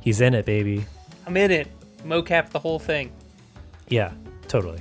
He's 0.00 0.20
in 0.20 0.34
it, 0.34 0.44
baby. 0.46 0.84
I'm 1.26 1.36
in 1.36 1.50
it. 1.50 1.68
Mocap 2.04 2.50
the 2.50 2.58
whole 2.58 2.78
thing. 2.78 3.12
Yeah, 3.88 4.12
totally. 4.46 4.80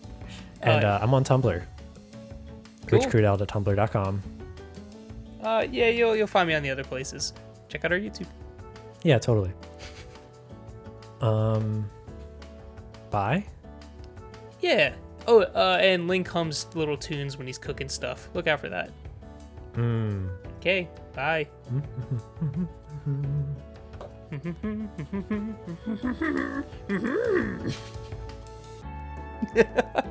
and 0.62 0.84
Uh, 0.84 0.88
uh, 0.88 0.98
I'm 1.02 1.12
on 1.14 1.24
Tumblr. 1.24 1.62
Cool. 2.86 2.98
richcrudel.tumblr.com. 3.00 4.22
Uh 5.42 5.66
yeah, 5.70 5.88
you'll 5.88 6.16
you'll 6.16 6.26
find 6.26 6.48
me 6.48 6.54
on 6.54 6.62
the 6.62 6.70
other 6.70 6.84
places. 6.84 7.32
Check 7.68 7.84
out 7.84 7.92
our 7.92 7.98
YouTube. 7.98 8.26
Yeah, 9.02 9.18
totally. 9.18 9.52
Um, 11.20 11.88
bye. 13.10 13.44
Yeah. 14.60 14.94
Oh, 15.26 15.42
uh, 15.42 15.78
and 15.80 16.06
Link 16.08 16.28
hums 16.28 16.66
little 16.74 16.96
tunes 16.96 17.36
when 17.36 17.46
he's 17.46 17.58
cooking 17.58 17.88
stuff. 17.88 18.28
Look 18.34 18.46
out 18.46 18.60
for 18.60 18.68
that. 18.68 18.90
Mm. 19.74 20.28
Okay, 20.58 20.88
bye. 21.14 21.48